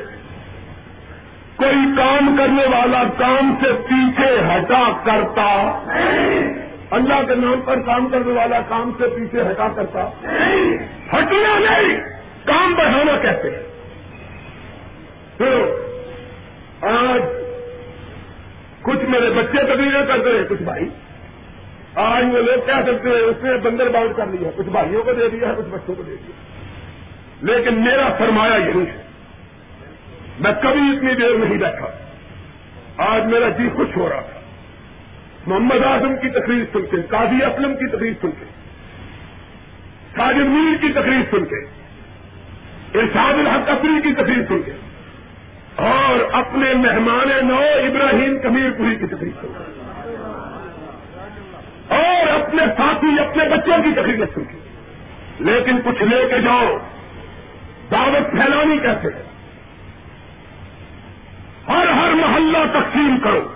کوئی 1.57 1.97
کام 1.97 2.37
کرنے 2.39 2.67
والا 2.67 3.05
کام 3.19 3.55
سے 3.61 3.73
پیچھے 3.73 4.39
ہٹا 4.39 4.91
کرتا۔ 5.05 5.79
اللہ 6.91 7.23
کے 7.29 7.35
نام 7.35 7.61
پر 7.65 7.81
کام 7.81 8.09
کرنے 8.09 8.33
والا 8.33 8.61
کام 8.61 8.91
سے 8.99 9.05
پیچھے 9.09 9.43
ہٹا 9.43 9.69
کرتا۔ 9.69 10.09
ہٹنا 11.13 11.59
نہیں، 11.59 11.97
کام 12.45 12.75
بڑھانا 12.75 13.19
کہتے 13.23 13.51
ہیں۔ 13.51 13.63
تو 15.39 15.47
آج 16.87 17.44
کچھ 18.85 19.05
میرے 19.09 19.31
بچے 19.31 19.59
تبدیل 19.59 19.93
کرتے 20.09 20.39
ہیں 20.39 20.45
کچھ 20.49 20.63
بھائی۔ 20.63 20.89
آج 21.95 22.25
وہ 22.25 22.39
لوگ 22.39 22.67
کہہ 22.67 22.83
سکتے 22.87 23.09
ہیں؟ 23.09 23.17
اس 23.17 23.37
نے 23.43 23.55
بندر 23.55 23.89
باؤنڈ 23.89 24.17
کر 24.17 24.27
لیا۔ 24.27 24.51
کچھ 24.57 24.67
بھائیوں 24.67 25.03
کو 25.03 25.13
دے 25.13 25.29
دیا 25.29 25.49
ہے 25.49 25.55
کچھ 25.57 25.67
بچوں 25.71 25.95
کو 25.95 26.03
دے 26.03 26.17
دیا۔ 26.17 26.33
لیکن 27.41 27.85
میرا 27.85 28.09
سرمایہ 28.19 28.61
یہی 28.61 28.83
ہے۔ 28.83 29.03
میں 30.41 30.53
کبھی 30.63 30.97
اتنی 30.97 31.15
دیر 31.15 31.35
نہیں 31.39 31.59
بیٹھا۔ 31.59 31.87
آج 32.97 33.25
میرا 33.27 33.49
جی 33.49 33.69
خوش 33.75 33.97
ہو 33.97 34.09
رہا 34.09 34.21
تھا۔ 34.21 34.41
محمد 35.47 35.85
اعظم 35.85 36.17
کی 36.17 36.29
تقریر 36.29 36.65
سن 36.73 36.83
کے، 36.91 36.97
قاضی 37.11 37.45
اسلم 37.45 37.77
کی 37.77 37.87
تقریر 37.87 38.13
سن 38.21 38.31
کے، 38.31 38.45
ساجد 40.17 40.47
میر 40.47 40.87
کی 40.87 40.93
تقریر 40.93 41.23
سن 41.31 41.45
کے، 41.45 41.65
ارشاد 42.99 43.33
الحق 43.33 43.71
افری 43.71 44.03
کی 44.03 44.15
تقریر 44.15 44.47
سن 44.49 44.63
کے۔ 44.63 44.73
اور 45.77 46.33
اپنے 46.33 46.75
مہمان 46.75 47.49
نو 47.49 47.61
ابراہیم 47.61 48.39
کمیر 48.43 48.71
پوری 48.71 48.97
کی 48.97 49.07
تقریر 49.07 49.33
سن 49.41 49.53
اور 51.89 52.41
اپنے 52.41 52.63
ساتھی، 52.77 53.21
اپنے 53.21 53.45
بچوں 53.45 53.83
کی 53.83 53.93
تقریر 53.93 54.25
سن 54.35 54.43
لیکن 55.41 55.79
کچھ 55.85 56.03
لے 56.03 56.27
کے 56.31 56.41
جاؤ۔ 56.41 56.79
دعوت 57.91 58.31
پھیلانی 58.31 58.79
کیسے؟ 58.79 59.09
ہے 61.69 62.15
محلہ 62.15 62.59
تقسیم 62.73 63.19
کرو۔ 63.23 63.53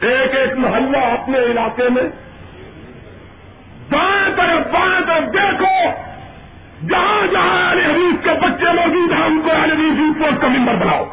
ایک 0.00 0.34
ایک 0.34 0.58
محلہ 0.58 0.96
اپنے 0.96 1.38
علاقے 1.38 1.88
میں۔ 1.88 2.02
دائیں 3.92 4.36
طرف، 4.36 4.72
بائیں 4.72 5.00
طرف 5.06 5.32
دیکھو۔ 5.32 5.90
جہاں 6.82 7.26
جہاں 7.32 7.72
علی 7.72 7.84
حدیث 7.84 8.24
کے 8.24 8.30
بچے 8.30 8.72
موجود 8.72 9.12
ہیں، 9.12 9.24
ان 9.24 9.40
کو 9.44 9.50
علی 9.64 9.72
حدیث 9.72 10.18
کو 10.18 10.40
کا 10.40 10.48
ممبر 10.48 10.74
بناؤ۔ 10.74 11.04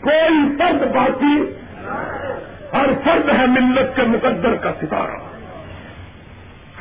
کوئی 0.00 0.56
فرد 0.58 0.94
باقی، 0.94 1.42
ہر 2.72 2.86
فرد 3.04 3.38
ہے 3.38 3.46
ملت 3.46 3.96
کے 3.96 4.02
مقدر 4.02 4.54
کا 4.54 4.72
ستارہ۔ 4.82 5.16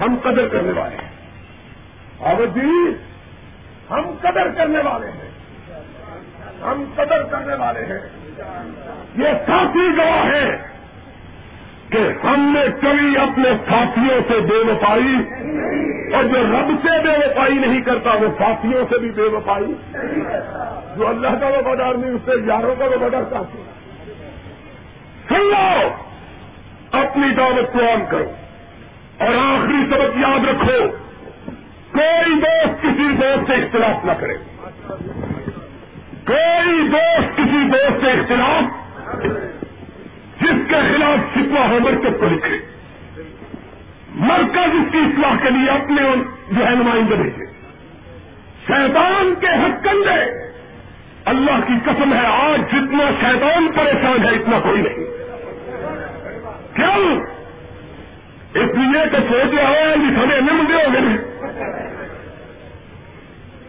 ہم 0.04 0.16
قدر 0.24 0.48
کرنے 0.48 0.72
والے 0.72 0.96
ہیں۔ 0.96 1.16
جی 2.54 2.94
ہم 3.90 4.02
قدر 4.22 4.48
کرنے 4.50 4.80
والے 4.80 5.08
ہیں۔ 5.08 5.32
ہم 6.62 6.84
قدر 6.96 7.24
کرنے 7.24 7.56
والے 7.56 7.86
ہیں۔ 7.86 8.10
یہ 9.16 9.28
ساتھی 9.46 9.98
گواہ 9.98 10.26
ہے 10.26 10.75
کہ 11.90 12.26
ہم 12.26 12.56
نے 12.56 12.66
کبھی 12.82 13.18
اپنے 13.18 13.50
ساتھیوں 13.70 14.22
سے 14.28 14.40
بے 14.40 14.56
وفائی 14.56 15.16
اور 16.16 16.24
جو 16.24 16.44
رب 16.44 16.88
سے 16.88 17.04
بے 17.04 17.18
وفائی 17.18 17.54
نہیں 17.54 17.82
کرتا، 17.82 18.14
وہ 18.14 18.28
ساتھیوں 18.38 18.86
سے 18.90 18.98
بھی 18.98 19.12
بے 19.12 19.22
وفائی۔ 19.22 19.74
جو 20.98 21.08
اللہ 21.08 21.28
کا 21.42 21.48
وفادار 21.48 21.94
نہیں، 21.96 22.12
اس 22.12 22.22
سے 22.26 22.32
یاروں 22.46 22.76
کا 22.80 22.86
وفادار 22.86 23.22
چاہتے 23.30 23.64
سن 25.30 25.42
لو، 25.42 25.88
اپنی 26.92 27.34
دعوت 27.38 27.74
کو 27.74 27.80
عام 27.80 28.06
کرو 28.10 28.32
اور 29.18 29.36
آخری 29.36 29.86
سبق 29.90 30.18
یاد 30.18 30.46
رکھو، 30.46 30.88
کوئی 31.92 32.40
دوست 32.42 32.84
کسی 32.84 33.14
دوست 33.14 33.48
سے 33.48 33.54
اختلاف 33.54 34.06
نہ 34.06 34.12
کرے۔ 34.20 34.34
کوئی 36.26 36.88
دوست 36.88 37.38
کسی 37.38 37.70
دوست 37.70 38.06
سے 38.06 38.12
اختلاف 38.12 38.86
جس 40.42 40.70
کے 40.70 40.76
خلاف 40.76 41.34
فتوا 41.34 41.70
ہو 41.70 41.80
مرکز 41.80 42.20
کو 42.20 42.26
لکھے۔ 42.26 42.58
مرکز 44.10 44.70
اس 44.74 44.92
کی 44.92 44.98
اصلاح 44.98 45.36
کے 45.44 45.50
لیے 45.50 45.70
اپنے 45.70 46.02
جو 46.52 46.66
ہے 46.66 46.72
نمائندے 46.72 47.16
بھیجے۔ 47.16 47.46
شیطان 48.68 49.34
کے 49.40 49.48
حق 49.48 49.84
کنڈے 49.84 50.46
اللہ 51.26 51.60
کی 51.68 51.74
قسم 51.86 52.14
ہے، 52.14 52.26
آج 52.28 52.60
جتنا 52.72 53.12
شیطان 53.22 53.72
پریشان 53.72 54.26
ہے، 54.26 54.30
اتنا 54.30 54.60
کوئی 54.60 54.82
نہیں۔ 54.82 55.16
کیوں؟ 56.76 57.20
اس 58.54 58.70
لیے 58.76 59.10
کہ 59.12 59.18
سوچ 59.30 59.60
رہا 59.60 59.70
ہے 59.70 59.96
لکھنے 59.96 60.42
میں 60.42 60.54
مجھے 60.54 60.74
ہو 60.74 60.94
گئے 60.94 61.18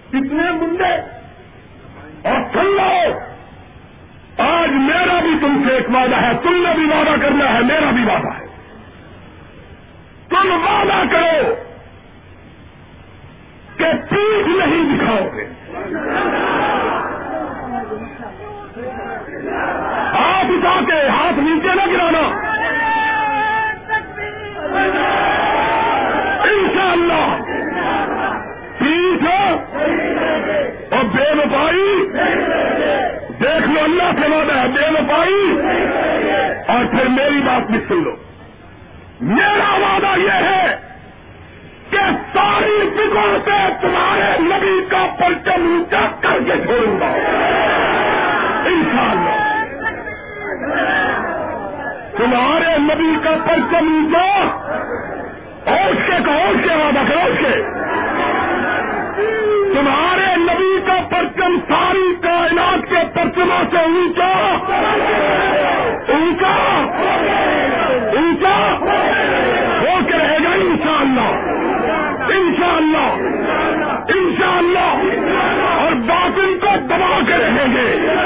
کتنے 0.09 0.51
منڈے 0.53 0.95
اور 2.29 2.41
سن 2.53 2.65
لو 2.65 3.19
آج 4.39 4.71
میرا 4.71 5.21
بھی 5.21 5.39
تم 5.41 5.63
سے 5.67 5.75
ایک 5.75 5.91
وعدہ 5.91 6.17
ہے، 6.17 6.33
تم 6.43 6.55
نے 6.55 6.75
بھی 6.75 6.85
وعدہ 6.85 7.21
کرنا 7.23 7.55
ہے، 7.55 7.61
میرا 7.61 7.91
بھی 7.91 8.03
وعدہ 8.03 8.41
ہے۔ 8.41 8.47
تم 10.29 10.53
وعدہ 10.53 11.03
کرو 11.11 11.55
کہ 13.77 13.85
پیٹ 14.11 14.47
نہیں 14.47 14.97
دکھاؤ 14.97 15.29
گے۔ 15.35 15.49
ہاتھ 20.13 20.47
اٹھا 20.47 20.81
کے 20.87 21.09
ہاتھ 21.09 21.39
نیچے 21.39 21.75
نہ 21.75 21.93
گرانا۔ 21.93 22.47
انشاءاللہ۔ 26.43 27.43
پیٹ 28.79 29.23
اور 30.93 31.05
بے 31.05 31.35
وفائی۔ 31.35 32.07
دیکھ 33.47 33.69
لو، 33.69 33.85
اللہ 33.85 34.21
سے 34.21 34.31
وعدہ 34.31 34.61
ہے 34.61 34.69
بے 34.69 34.91
وفائی 34.91 35.61
اور 36.69 36.85
پھر 36.85 37.09
میری 37.09 37.39
بات 37.39 37.71
بھی 37.71 37.79
سن 37.89 38.05
لو۔ 38.05 38.11
میرا 39.21 39.75
وعدہ 39.75 40.21
یہ 40.21 40.31
ہے 40.31 40.77
کہ 41.91 41.99
ساری 42.35 42.91
فکر 42.95 43.39
سے 43.45 43.73
تمہارے 43.81 44.39
نبی 44.39 44.81
کا 44.91 45.07
پرچم 45.19 45.51
اونچا 45.51 46.07
کر 46.21 46.39
کے 46.47 46.53
چھوڑوں 46.67 47.01
گا۔ 47.01 47.07
انشاءاللہ۔ 48.67 49.57
تمہارے 52.17 52.79
نبی 52.79 53.17
کا 53.25 53.31
پرچم 53.31 53.87
اونچا 53.87 54.43
اور 55.71 55.91
اس 55.91 55.99
کے 56.07 56.23
کہو 56.25 56.51
اس 56.51 56.69
کے 56.69 56.75
وعدہ 56.75 57.01
کرو 57.09 57.21
اس 57.27 57.39
کے۔ 57.41 57.63
تمہارے 59.75 60.37
نبی 60.37 60.76
پرچم 61.37 61.59
ساری 61.69 62.15
کائنات 62.23 62.91
کے 62.91 62.97
پرچموں 63.15 63.65
سے 63.71 63.79
اونچا۔ 63.79 64.57
اونچا۔ 66.13 66.55
اونچا۔ 68.17 68.77
ہو 69.81 69.99
کے 70.07 70.13
رہے 70.13 70.39
گا 70.45 70.51
انشاءاللہ۔ 70.55 71.29
انشاءاللہ۔ 72.33 73.07
انشاءاللہ۔ 74.09 75.13
اور 75.81 75.93
باطن 75.93 76.59
کو 76.61 76.77
دبا 76.77 77.21
کے 77.27 77.33
رہیں 77.33 77.75
گے۔ 77.75 78.17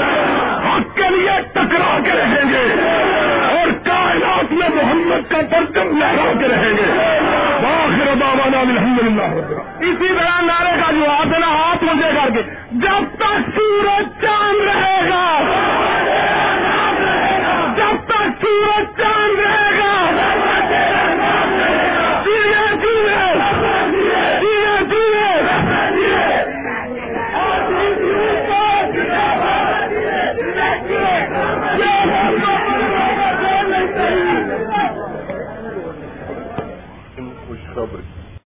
حق 0.69 0.97
کے 0.97 1.11
لیے 1.11 1.41
ٹکرا 1.53 1.99
کے 2.05 2.11
رہیں 2.11 2.53
گے۔ 2.53 2.91
کائنات 4.11 4.53
میں 4.53 4.69
محمد 4.69 5.31
کا 5.31 5.41
پرچم 5.51 5.99
لہرا 5.99 6.33
کے 6.41 6.49
رہیں 6.49 6.73
گے۔ 6.77 6.87
باخر 7.63 8.15
بابا 8.21 8.61
الحمد 8.61 9.03
للہ 9.03 9.29
اسی 9.81 10.09
طرح 10.09 10.41
نعرے 10.41 10.73
کا 10.81 10.91
جو 10.93 11.05
دینا 11.31 11.47
ہاتھ 11.47 11.85
مجھے 11.85 12.11
کر 12.15 12.31
کے، 12.35 12.43
جب 12.73 13.17
تک 13.17 13.51
سورج 13.57 14.09
چاند 14.21 14.61
رہے 14.69 15.09
گا، 15.09 15.25
جب 17.77 18.07
تک 18.07 18.43
سورج 18.43 18.85
چاند 18.97 19.39
رہے 19.41 19.79
گا 19.79 19.80